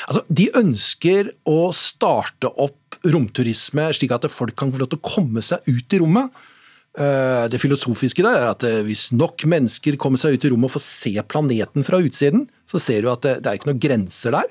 [0.09, 5.07] Altså, de ønsker å starte opp romturisme slik at folk kan få lov til å
[5.07, 6.33] komme seg ut i rommet.
[6.99, 10.71] Eh, Det filosofiske der er at eh, hvis nok mennesker kommer seg ut i rommet
[10.71, 13.83] og får se planeten fra utsiden, så ser du at det, det er ikke noen
[13.83, 14.51] grenser der.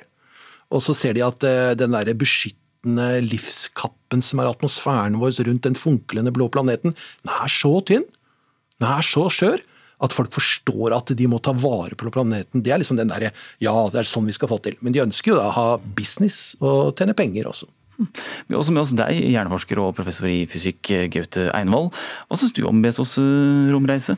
[0.72, 5.68] Og så ser de at eh, den der beskyttende livskappen som er atmosfæren vår rundt
[5.68, 8.08] den funklende blå planeten, den er så tynn,
[8.82, 9.62] den er så skjør,
[10.02, 12.64] at folk forstår at de må ta vare på planeten.
[12.64, 13.32] Det er liksom den derre
[13.62, 14.78] ja, det er sånn vi skal få til.
[14.82, 17.70] Men de ønsker jo da å ha business og tjene penger også.
[18.02, 21.92] Vi har også med oss deg, hjerneforsker og professor i fysikk, Gaute Einvoll.
[22.30, 24.18] Hva syns du om Bezos eh, romreise?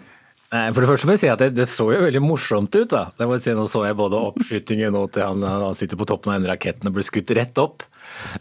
[0.54, 2.92] For det første må jeg si at det, det, så jo veldig morsomt ut.
[2.92, 3.08] da.
[3.18, 6.06] Det må jeg si, nå så jeg både oppskytingen og at han, han sitter på
[6.06, 7.82] toppen av en raketten og blir skutt rett opp.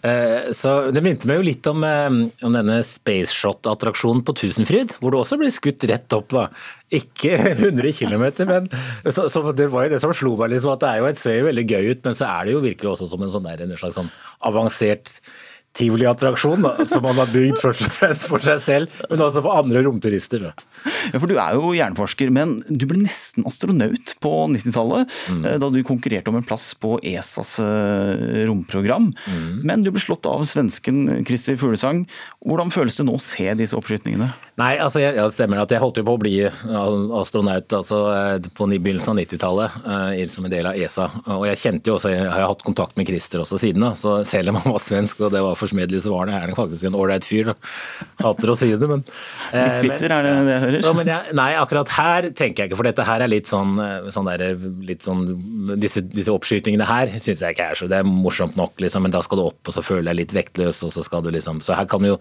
[0.02, 2.08] Eh, så Det minte meg jo litt om, eh,
[2.46, 6.28] om denne Spaceshot-attraksjonen på Tusenfryd, hvor du også blir skutt rett opp.
[6.34, 6.48] da.
[6.92, 8.68] Ikke 100 km, men
[9.08, 10.52] så, så det var jo det som slo meg.
[10.54, 12.64] liksom, at Det er jo et ser veldig gøy ut, men så er det jo
[12.64, 14.12] virkelig også som en, sånn der, en slags sånn
[14.48, 15.16] avansert
[15.78, 19.82] tivoliattraksjon som man har bygd først og fremst for seg selv, men også for andre
[19.86, 20.44] romturister.
[20.44, 25.12] Ja, for Du er jo hjerneforsker, men du ble nesten astronaut på 90-tallet.
[25.32, 25.46] Mm.
[25.62, 27.54] Da du konkurrerte om en plass på ESAs
[28.48, 29.10] romprogram.
[29.24, 29.62] Mm.
[29.64, 32.04] Men du ble slått av svensken Christer Fuglesang.
[32.44, 34.32] Hvordan føles det nå å se disse oppskytningene?
[34.60, 38.00] Nei, altså jeg, jeg stemmer at jeg holdt jo på å bli astronaut altså,
[38.52, 41.06] på begynnelsen av 90-tallet som en del av ESA.
[41.38, 44.18] Og jeg kjente jo også, jeg har hatt kontakt med Christer også siden da, så
[44.28, 46.98] selv om han var svensk og det var forsmedelig, så var det er faktisk en
[47.00, 47.48] ålreit fyr.
[47.48, 47.56] Da.
[48.20, 49.06] Hater å si det, men
[49.56, 50.78] Litt bitter, er det det jeg hører?
[50.84, 53.74] Så, jeg, nei, akkurat her tenker jeg ikke, for dette her er litt sånn,
[54.12, 55.26] sånn, der, litt sånn
[55.80, 59.16] disse, disse, oppskytingene her syns jeg ikke er så Det er morsomt nok, liksom, men
[59.16, 61.64] da skal du opp, og så føler jeg litt vektløs, og så skal du liksom
[61.64, 62.18] Så her kan du jo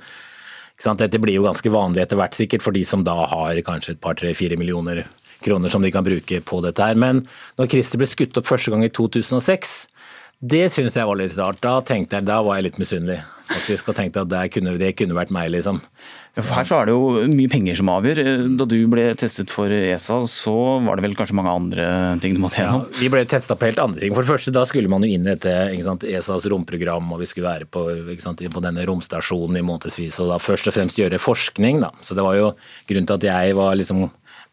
[0.81, 4.01] dette blir jo ganske vanlig etter hvert, sikkert, for de som da har kanskje et
[4.01, 5.05] par, tre, fire millioner
[5.41, 6.97] kroner som de kan bruke på dette her.
[6.97, 7.25] Men
[7.59, 9.75] når Christer ble skutt opp første gang i 2006,
[10.41, 11.61] det syns jeg var litt rart.
[11.61, 13.21] Da tenkte jeg, da var jeg litt misunnelig.
[13.51, 15.81] Faktisk, Og tenkte at det kunne, det kunne vært meg, liksom.
[16.31, 18.21] Ja, for Her så er det jo mye penger som avgjør.
[18.59, 21.87] Da du ble testet for ESA, så var det vel kanskje mange andre
[22.23, 22.85] ting du måtte gjennom?
[22.87, 24.15] Ja, vi ble testa på helt andre ting.
[24.15, 27.49] For det første, da skulle man jo inn i dette ESAs romprogram, og vi skulle
[27.51, 27.83] være på,
[28.23, 30.21] sant, på denne romstasjonen i månedsvis.
[30.23, 31.91] Og da først og fremst gjøre forskning, da.
[31.99, 32.53] Så det var jo
[32.87, 34.07] grunnen til at jeg var liksom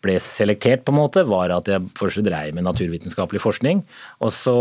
[0.05, 3.83] ble selektert, på en måte, var at jeg først dreiv med naturvitenskapelig forskning.
[4.21, 4.59] og så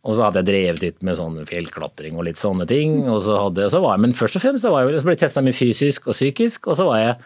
[0.00, 3.02] og så hadde jeg drevet litt med sånn fjellklatring og litt sånne ting.
[3.04, 5.16] Og så hadde, og så var jeg, men først og fremst så, jeg, så ble
[5.16, 7.16] jeg testa mye fysisk og psykisk, og så var jeg,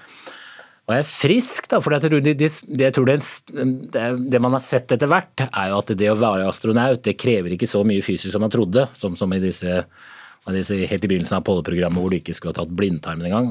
[0.90, 1.78] var jeg frisk, da.
[1.84, 2.50] For jeg tror, det, det,
[2.82, 3.18] jeg tror det,
[3.54, 7.54] det, man har sett etter hvert, er jo at det å være astronaut det krever
[7.54, 8.88] ikke så mye fysisk som man trodde.
[8.98, 9.84] Som, som i disse
[10.44, 13.50] helt i begynnelsen av Polle-programmet hvor du ikke skulle ha tatt blindtarmen engang.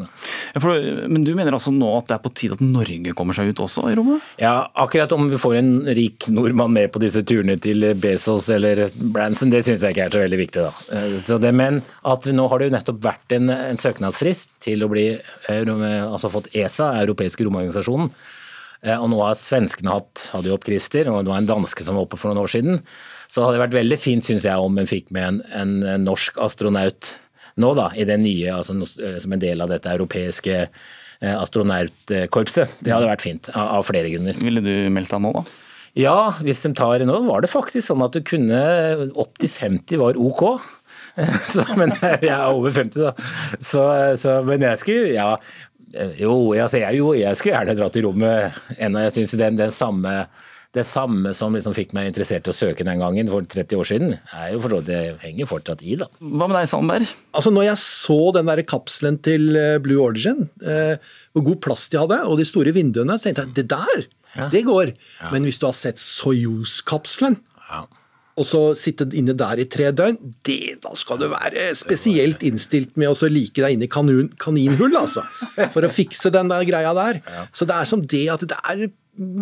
[0.54, 0.62] Ja,
[1.10, 3.64] men du mener altså nå at det er på tide at Norge kommer seg ut
[3.66, 4.22] også i rommet?
[4.42, 8.86] Ja, akkurat om vi får en rik nordmann med på disse turene til Bezos eller
[8.94, 10.68] Branson, det syns jeg ikke er så veldig viktig.
[10.68, 11.00] da.
[11.00, 14.92] Eh, det, men at nå har det jo nettopp vært en, en søknadsfrist til å
[14.92, 15.74] bli eh,
[16.04, 18.14] altså fått ESA, europeiske romorganisasjonen.
[18.84, 21.86] Eh, og nå har svenskene hatt, hadde jo opp Christer, og det var en danske
[21.86, 22.82] som var oppe for noen år siden.
[23.34, 26.38] Så hadde det vært veldig fint, syns jeg, om en fikk med en, en, norsk
[26.44, 27.16] astronaut
[27.58, 32.78] nå, da, i det nye, altså, eh, som en del av dette europeiske eh, astronautkorpset.
[32.82, 34.38] Det hadde vært fint, av, av flere grunner.
[34.38, 35.44] Ville du meldt deg nå, da?
[35.98, 38.62] Ja, hvis de tar Nå var det faktisk sånn at du kunne
[39.14, 40.48] opp til 50 var ok.
[41.52, 43.12] Så, men jeg er over 50, da.
[43.62, 43.84] Så,
[44.18, 45.30] så, men jeg skulle Ja.
[46.18, 49.04] Jo, altså jeg, jo, jeg skulle gjerne dra til rommet ennå.
[49.04, 50.24] Jeg syns den, den samme
[50.74, 53.88] det samme som liksom fikk meg interessert i å søke den gangen for 30 år
[53.90, 56.08] siden, er jo for det henger fortsatt i, da.
[56.18, 57.12] Hva med deg, Sandberg?
[57.38, 60.96] Altså, når jeg så den der kapselen til eh, Blue Origin, eh,
[61.34, 64.48] hvor god plass de hadde, og de store vinduene, så tenkte jeg det der, ja.
[64.50, 64.96] det går.
[65.22, 65.30] Ja.
[65.36, 67.38] Men hvis du har sett Soyuz-kapselen,
[67.70, 67.86] ja.
[68.34, 70.18] Og så sitte inne der i tre døgn,
[70.48, 74.96] det, da skal du være spesielt innstilt med å like deg inne i kanin, kaninhull,
[74.98, 75.22] altså.
[75.76, 77.22] For å fikse den der greia der.
[77.54, 78.88] Så det er som det at det er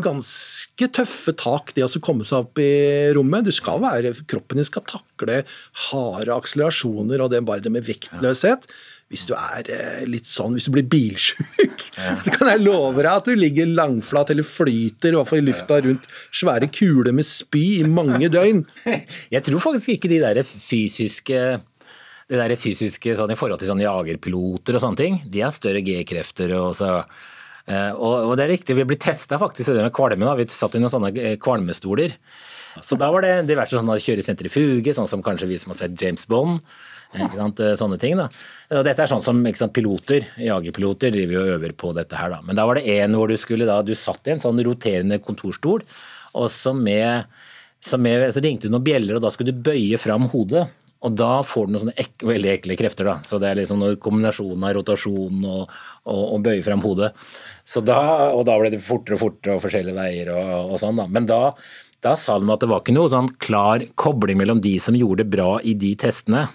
[0.04, 2.72] ganske tøffe tak, det å komme seg opp i
[3.16, 3.48] rommet.
[3.48, 5.44] Du skal være, Kroppen din skal takle
[5.88, 8.68] harde akselerasjoner og det bare det med vektløshet.
[9.12, 12.14] Hvis du er eh, litt sånn, hvis du blir bilsjuk, ja.
[12.24, 15.48] så kan jeg love deg at du ligger langflat eller flyter i hvert fall i
[15.50, 18.64] lufta rundt svære kuler med spy i mange døgn.
[19.36, 21.42] Jeg tror faktisk ikke de der fysiske
[22.32, 25.82] det der fysiske sånn, i forhold til sånn jagerpiloter og sånne ting, de har større
[25.84, 26.54] G-krefter.
[26.56, 27.02] og så
[27.70, 30.26] Eh, og, det er riktig, vi blir testa faktisk det med kvalme.
[30.26, 32.16] da, Vi satt i noen sånne eh, kvalmestoler.
[32.82, 36.00] Så da var det diverse sånne kjøre sentrifuge, sånn som kanskje vi som har sett
[36.00, 36.62] James Bond.
[37.12, 37.60] Ikke sant?
[37.60, 38.30] Eh, sånne ting da.
[38.72, 42.32] Og dette er sånn som sant, piloter, jagerpiloter driver og øver på dette her.
[42.36, 42.42] da.
[42.46, 45.20] Men da var det en hvor du skulle da, du satt i en sånn roterende
[45.24, 45.84] kontorstol,
[46.32, 47.28] og så med,
[47.84, 50.70] så, med, så ringte det noen bjeller, og da skulle du bøye fram hodet.
[51.02, 53.08] Og da får du noen sånne ek veldig ekle krefter.
[53.10, 53.16] da.
[53.26, 57.10] Så Det er liksom noen kombinasjonen av rotasjon og, og, og bøye frem hodet.
[57.66, 58.02] Så da,
[58.36, 61.02] og da ble det fortere og fortere og forskjellige veier og, og sånn.
[61.02, 61.08] da.
[61.10, 61.42] Men da,
[62.06, 65.26] da, sa de at det var ikke noe sånn klar kobling mellom de som gjorde
[65.26, 66.46] det bra i de testene,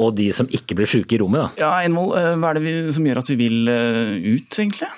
[0.00, 1.58] og de som ikke blir syke i rommet.
[1.58, 1.66] da.
[1.66, 4.90] Ja, Einvoll, eh, Hva er det vi, som gjør at vi vil uh, ut, egentlig?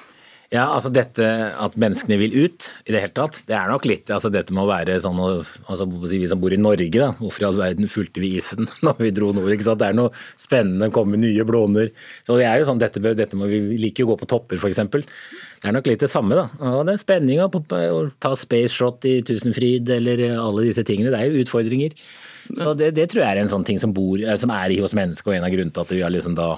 [0.52, 4.10] Ja, altså dette at menneskene vil ut i det hele tatt, det er nok litt
[4.12, 7.46] altså dette med å være sånn altså Vi som bor i Norge, da, hvorfor i
[7.48, 9.48] all verden fulgte vi isen når vi dro nord?
[9.54, 9.80] ikke sant?
[9.80, 11.88] Det er noe spennende, komme nye blåner.
[12.26, 14.82] Så det er jo sånn, dette, dette må Vi liker å gå på topper, f.eks.
[14.92, 16.36] Det er nok litt det samme.
[16.36, 16.44] da.
[16.74, 21.14] Og det er spenninga å ta space shot i Tusenfryd eller alle disse tingene.
[21.14, 21.96] Det er jo utfordringer.
[22.48, 24.96] Så det, det tror jeg er en sånn ting som, bor, som er i hos
[24.98, 26.54] mennesket, og en av grunnene til at vi har liksom da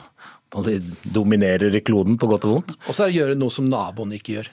[1.15, 2.75] dominerer kloden på godt og vondt.
[2.87, 4.51] Og så er det å gjøre noe som naboen ikke gjør.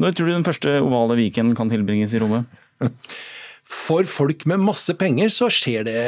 [0.00, 2.48] Når tror du den første ovale Viken kan tilbringes i rommet?
[3.70, 6.00] For folk med masse penger så skjer det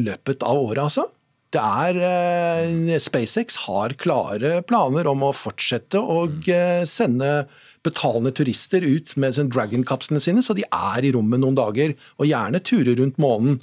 [0.00, 1.06] løpet av året, altså.
[1.54, 7.44] Det er eh, SpaceX har klare planer om å fortsette å eh, sende
[7.84, 12.62] betalende turister ut med Dragon-kapslene sine, så de er i rommet noen dager, og gjerne
[12.64, 13.60] turer rundt månen.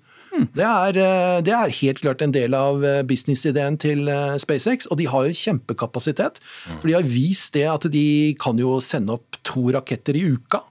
[0.57, 4.89] Det er, eh, det er, helt klart en del av eh, businessideen til eh, SpaceX,
[4.89, 6.41] og de har jo kjempekapasitet.
[6.73, 10.63] For de har vist det at de kan jo sende opp to raketter i uka.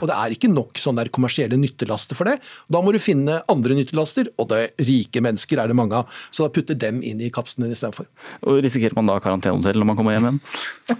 [0.00, 2.38] Og det er ikke nok sånn der kommersielle nyttelaster for det.
[2.72, 6.20] Da må du finne andre nyttelaster, og det rike mennesker er det mange av.
[6.32, 8.08] Så da putter dem inn i kapslene istedenfor.
[8.64, 10.40] Risikerer man da karantenehotell når man kommer hjem igjen?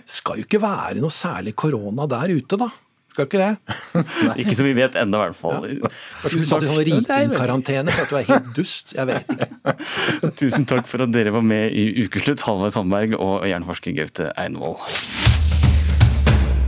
[0.05, 2.69] Skal jo ikke være noe særlig korona der ute, da.
[3.15, 3.75] Skal ikke det?
[4.43, 5.69] ikke som vi vet ennå, i hvert fall.
[5.71, 5.91] Ja.
[6.25, 6.65] Tusen takk.
[6.67, 8.91] Sånn Rikingkarantene for at du er helt dust.
[8.97, 9.75] Jeg vet ikke.
[10.41, 14.83] Tusen takk for at dere var med i Ukeslutt, Halvard Sandberg og jernforsker Gaute Einvoll.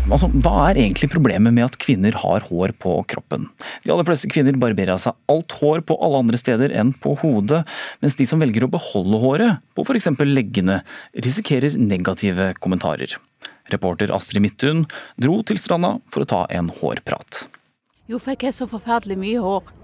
[0.07, 3.49] Altså, hva er egentlig problemet med at kvinner har hår på kroppen?
[3.83, 7.17] De aller fleste kvinner barberer av seg alt hår på alle andre steder enn på
[7.25, 7.65] hodet,
[8.05, 10.13] mens de som velger å beholde håret, på f.eks.
[10.23, 10.85] leggene,
[11.27, 13.19] risikerer negative kommentarer.
[13.73, 14.85] Reporter Astrid Midthun
[15.21, 17.47] dro til stranda for å ta en hårprat.
[18.07, 19.75] Jo, for jeg har så forferdelig mye hår.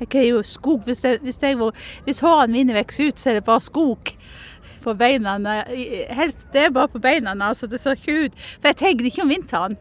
[0.00, 0.82] Jeg har jo skog.
[0.84, 1.56] Hvis, jeg, hvis, jeg,
[2.04, 4.12] hvis hårene mine vokser ut, så er det bare skog
[4.84, 5.38] på beina.
[6.14, 7.36] Helst det er bare på beina.
[7.48, 8.40] altså Det ser ikke ut.
[8.60, 9.78] For jeg tenker ikke om vinteren.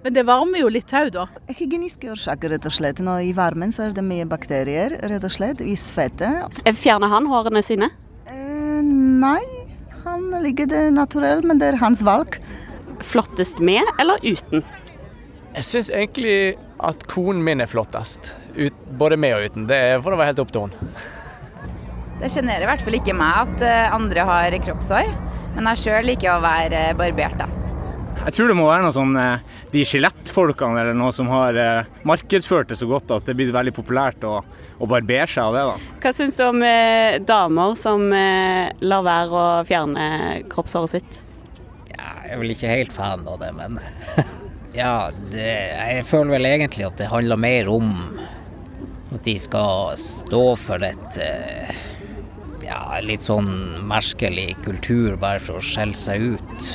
[0.00, 1.26] Men det varmer jo litt òg, da.
[1.52, 3.02] Hygieniske årsaker, rett og slett.
[3.04, 5.60] Nå I varmen så er det mye bakterier, rett og slett.
[5.60, 6.30] I svette.
[6.72, 7.90] Fjerner han hårene sine?
[8.24, 9.44] Eh, nei,
[10.04, 12.38] han liker det naturell, men det er hans valg.
[13.04, 14.64] Flottest med eller uten?
[15.54, 18.34] Jeg syns egentlig at konen min er flottest.
[18.54, 19.66] Ut, både med og uten.
[19.70, 20.92] Det får det være helt opp til henne.
[22.20, 25.14] Det sjenerer i hvert fall ikke meg at eh, andre har kroppshår,
[25.56, 27.40] men jeg sjøl liker å være eh, barbert.
[27.40, 27.48] da.
[28.20, 31.56] Jeg tror det må være noe sånn eh, de skjelettfolkene eller noe som har
[32.08, 34.40] markedsført det så godt at det blir veldig populært å,
[34.80, 35.64] å barbere seg av det.
[35.68, 35.96] da.
[36.02, 40.06] Hva syns du om eh, damer som eh, lar være å fjerne
[40.52, 41.20] kroppshåret sitt?
[41.92, 43.80] Ja, jeg er vel ikke helt fan av det, men
[44.80, 47.94] ja, det, jeg føler vel egentlig at det handler mer om
[49.10, 51.72] at de skal stå for et eh,
[52.64, 53.50] ja, litt sånn
[53.90, 56.70] merkelig kultur bare for å skjelle seg ut.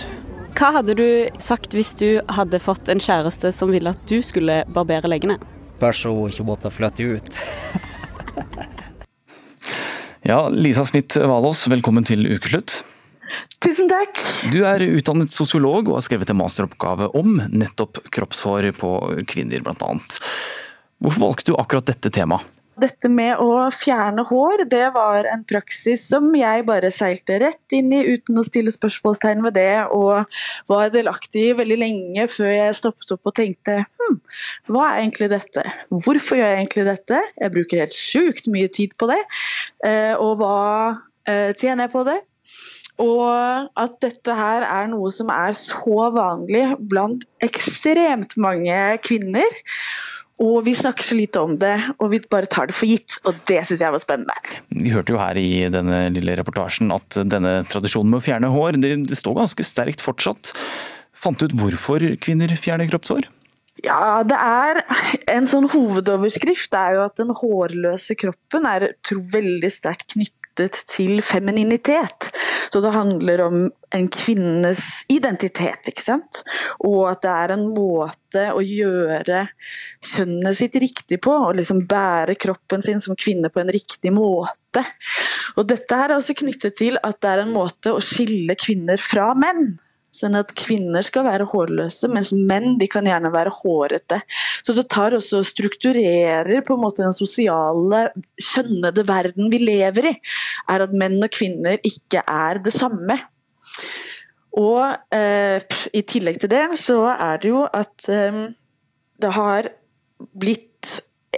[0.55, 1.07] Hva hadde du
[1.43, 5.35] sagt hvis du hadde fått en kjæreste som ville at du skulle barbere leggene?
[5.91, 7.41] Så hun ikke måtte flytte ut.
[10.25, 12.79] Ja, Lisa Smith Valås, velkommen til Ukeslutt.
[13.61, 14.17] Tusen takk.
[14.49, 18.89] Du er utdannet sosiolog og har skrevet en masteroppgave om nettopp kroppshår på
[19.29, 19.91] kvinner, bl.a.
[20.97, 22.54] Hvorfor valgte du akkurat dette temaet?
[22.75, 27.93] Dette med å fjerne hår, det var en praksis som jeg bare seilte rett inn
[27.95, 30.27] i uten å stille spørsmålstegn ved det, og
[30.71, 34.19] var delaktig i veldig lenge før jeg stoppet opp og tenkte hm,
[34.67, 35.63] hva er egentlig dette?
[35.93, 37.21] Hvorfor gjør jeg egentlig dette?
[37.39, 39.21] Jeg bruker helt sjukt mye tid på det,
[39.87, 40.57] eh, og hva
[41.29, 42.19] eh, tjener jeg på det?
[43.03, 49.57] Og at dette her er noe som er så vanlig blant ekstremt mange kvinner.
[50.43, 53.15] Og vi snakker så lite om det, og vi bare tar det for gitt.
[53.23, 54.35] Og det syns jeg var spennende.
[54.75, 58.81] Vi hørte jo her i denne lille reportasjen at denne tradisjonen med å fjerne hår,
[58.83, 60.51] det, det står ganske sterkt fortsatt.
[61.15, 63.29] Fant du ut hvorfor kvinner fjerner kroppshår?
[63.83, 64.79] Ja, det er
[65.33, 72.29] En sånn hovedoverskrift er jo at den hårløse kroppen er veldig sterkt knyttet til femininitet.
[72.71, 73.57] Så det handler om
[73.95, 76.41] en kvinnes identitet, ikke sant.
[76.83, 79.45] Og at det er en måte å gjøre
[80.03, 81.33] kjønnet sitt riktig på.
[81.49, 84.83] Og liksom bære kroppen sin som kvinne på en riktig måte.
[85.55, 88.99] Og dette her er også knyttet til at det er en måte å skille kvinner
[89.01, 89.77] fra menn.
[90.15, 94.21] Sånn at kvinner skal være hårløse, mens menn de kan gjerne være hårete.
[94.63, 98.05] Så det tar også og strukturerer på en måte den sosiale,
[98.41, 100.13] skjønnede verden vi lever i.
[100.71, 103.19] Er at menn og kvinner ikke er det samme.
[104.55, 105.59] Og eh,
[105.91, 108.45] i tillegg til det så er det jo at eh,
[109.19, 109.67] det har
[110.39, 110.74] blitt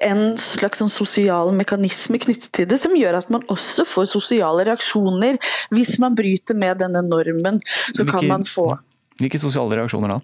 [0.05, 4.67] en slags sånn sosial mekanisme knyttet til det, som gjør at man også får sosiale
[4.67, 5.39] reaksjoner
[5.73, 7.61] hvis man bryter med denne normen.
[7.93, 8.69] Så hvilke, kan man få
[9.17, 10.19] Hvilke sosiale reaksjoner da?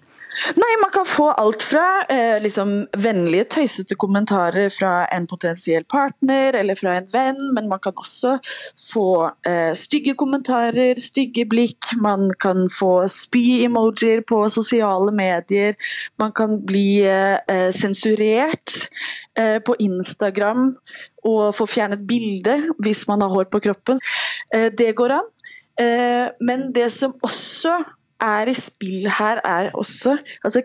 [0.58, 6.58] Nei, Man kan få alt fra eh, liksom, vennlige, tøysete kommentarer fra en potensiell partner
[6.58, 8.36] eller fra en venn, men man kan også
[8.82, 9.06] få
[9.48, 11.94] eh, stygge kommentarer, stygge blikk.
[12.02, 15.78] Man kan få spy-emojier på sosiale medier.
[16.22, 18.78] Man kan bli eh, sensurert
[19.38, 20.72] eh, på Instagram
[21.24, 24.02] og få fjernet bilde hvis man har hår på kroppen.
[24.54, 25.30] Eh, det går an.
[25.80, 27.78] Eh, men det som også
[28.24, 30.64] er i spill her, er også altså,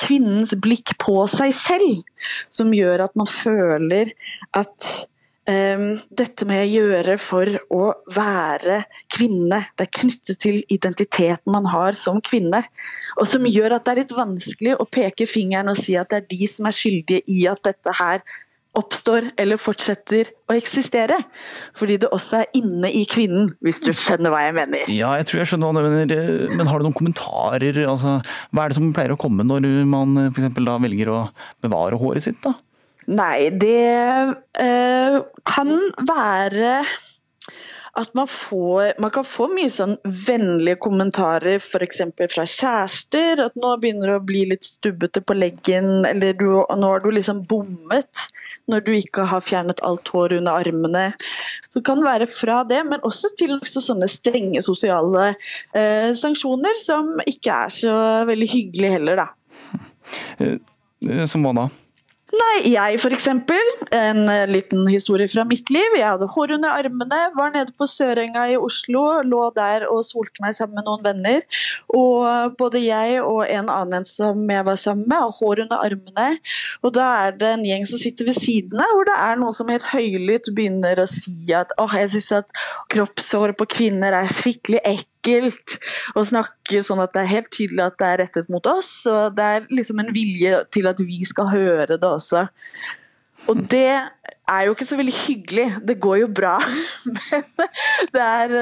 [0.00, 2.04] kvinnens blikk på seg selv,
[2.52, 4.12] som gjør at man føler
[4.56, 4.88] at
[5.48, 7.82] um, dette med å gjøre for å
[8.16, 8.82] være
[9.12, 12.64] kvinne, det er knyttet til identiteten man har som kvinne.
[13.20, 16.22] Og som gjør at det er litt vanskelig å peke fingeren og si at det
[16.22, 18.24] er de som er skyldige i at dette her
[18.78, 21.16] oppstår eller fortsetter å eksistere.
[21.76, 24.92] Fordi det også er inne i kvinnen, hvis du skjønner hva jeg mener.
[24.92, 27.80] Ja, jeg tror jeg skjønner hva du mener, men har du noen kommentarer?
[27.86, 28.18] Altså,
[28.50, 30.52] hva er det som pleier å komme når man f.eks.
[30.58, 31.18] da velger å
[31.64, 32.40] bevare håret sitt?
[32.44, 32.56] da?
[33.14, 33.80] Nei, det
[34.64, 35.72] øh, kan
[36.08, 36.78] være
[37.94, 42.00] at man, får, man kan få mye sånn vennlige kommentarer f.eks.
[42.32, 43.42] fra kjærester.
[43.46, 47.10] At nå begynner du å bli litt stubbete på leggen, eller du, nå har du
[47.14, 48.24] liksom bommet
[48.70, 51.04] når du ikke har fjernet alt hår under armene.
[51.70, 55.30] Så kan det være fra det, men også til også sånne strenge sosiale
[55.76, 59.30] eh, sanksjoner som ikke er så veldig hyggelige heller, da.
[61.30, 61.70] Som hva da?
[62.34, 63.26] Nei, jeg f.eks.
[63.94, 65.96] En eh, liten historie fra mitt liv.
[65.98, 70.42] Jeg hadde hår under armene, var nede på Sørenga i Oslo, lå der og solte
[70.42, 71.44] meg sammen med noen venner.
[71.94, 76.28] Og både jeg og en annen som jeg var sammen med, har hår under armene.
[76.82, 79.58] Og da er det en gjeng som sitter ved siden av, hvor det er noen
[79.60, 82.62] som helt høylytt begynner å si at åh, jeg syns at
[82.94, 85.78] kroppshår på kvinner er skikkelig ekkelt ekkelt
[86.14, 88.92] og snakker sånn at det er helt tydelig at det er rettet mot oss.
[89.10, 92.46] Og det er liksom en vilje til at vi skal høre det også.
[93.48, 95.68] Og det er jo ikke så veldig hyggelig.
[95.84, 96.58] Det går jo bra,
[97.16, 97.44] men
[98.14, 98.54] det er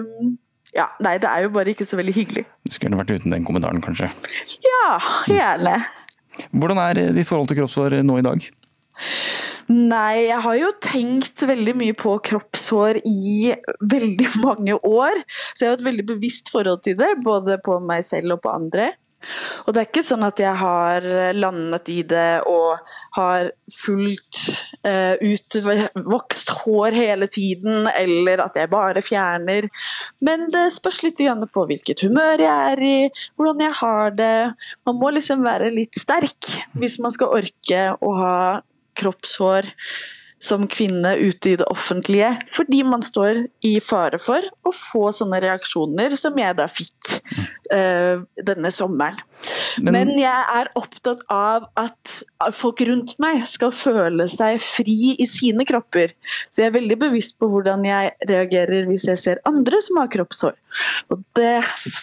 [0.00, 0.36] um,
[0.72, 2.46] ja, nei, det er jo bare ikke så veldig hyggelig.
[2.64, 4.08] Du skulle vært uten den kommentaren, kanskje?
[4.64, 4.96] Ja,
[5.28, 5.82] gjerne.
[6.52, 8.52] Hvordan er ditt forhold til kroppsvår nå i dag?
[9.72, 13.52] Nei, jeg har jo tenkt veldig mye på kroppshår i
[13.92, 15.22] veldig mange år.
[15.54, 18.52] Så jeg har et veldig bevisst forhold til det, både på meg selv og på
[18.56, 18.92] andre.
[19.66, 21.04] Og det er ikke sånn at jeg har
[21.36, 22.80] landet i det og
[23.16, 24.40] har fullt
[24.86, 29.68] uh, utvokst hår hele tiden, eller at jeg bare fjerner.
[30.24, 32.98] Men det spørs litt på hvilket humør jeg er i,
[33.36, 34.36] hvordan jeg har det.
[34.88, 38.36] Man må liksom være litt sterk hvis man skal orke å ha
[38.98, 39.70] kroppshår
[40.42, 45.38] som kvinne ute i det offentlige, fordi man står i fare for å få sånne
[45.44, 47.12] reaksjoner som jeg da fikk
[47.70, 49.20] uh, denne sommeren.
[49.78, 52.16] Men, Men, jeg er opptatt av at
[52.58, 56.12] folk rundt meg skal føle seg fri i sine kropper.
[56.50, 60.10] Så jeg er veldig bevisst på hvordan jeg reagerer hvis jeg ser andre som har
[60.12, 60.58] kroppshår.
[61.14, 61.54] Og det,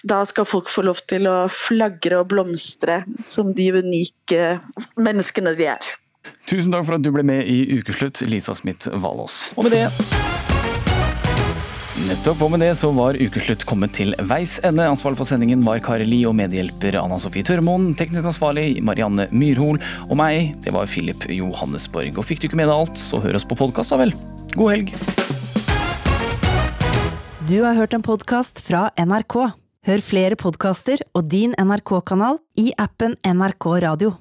[0.08, 4.56] da skal folk få lov til å flagre og blomstre som de unike
[4.96, 5.96] menneskene de er.
[6.50, 9.50] Tusen takk for at du ble med i Ukeslutt, Lisa Smith Valås.
[9.58, 9.88] Og med det
[12.08, 14.86] Nettopp, og med det så var Ukeslutt kommet til veis ende.
[14.88, 17.92] Ansvarlig for sendingen var Kari Li og medhjelper Anna Sofie Tørmoen.
[18.00, 19.82] Teknisk ansvarlig Marianne Myrhol.
[20.08, 22.16] Og meg, det var Philip Johannesborg.
[22.16, 24.16] Og fikk du ikke med deg alt, så hør oss på podkast, da vel.
[24.56, 24.96] God helg.
[27.52, 29.38] Du har hørt en podkast fra NRK.
[29.90, 34.20] Hør flere podkaster og din NRK-kanal i appen NRK Radio.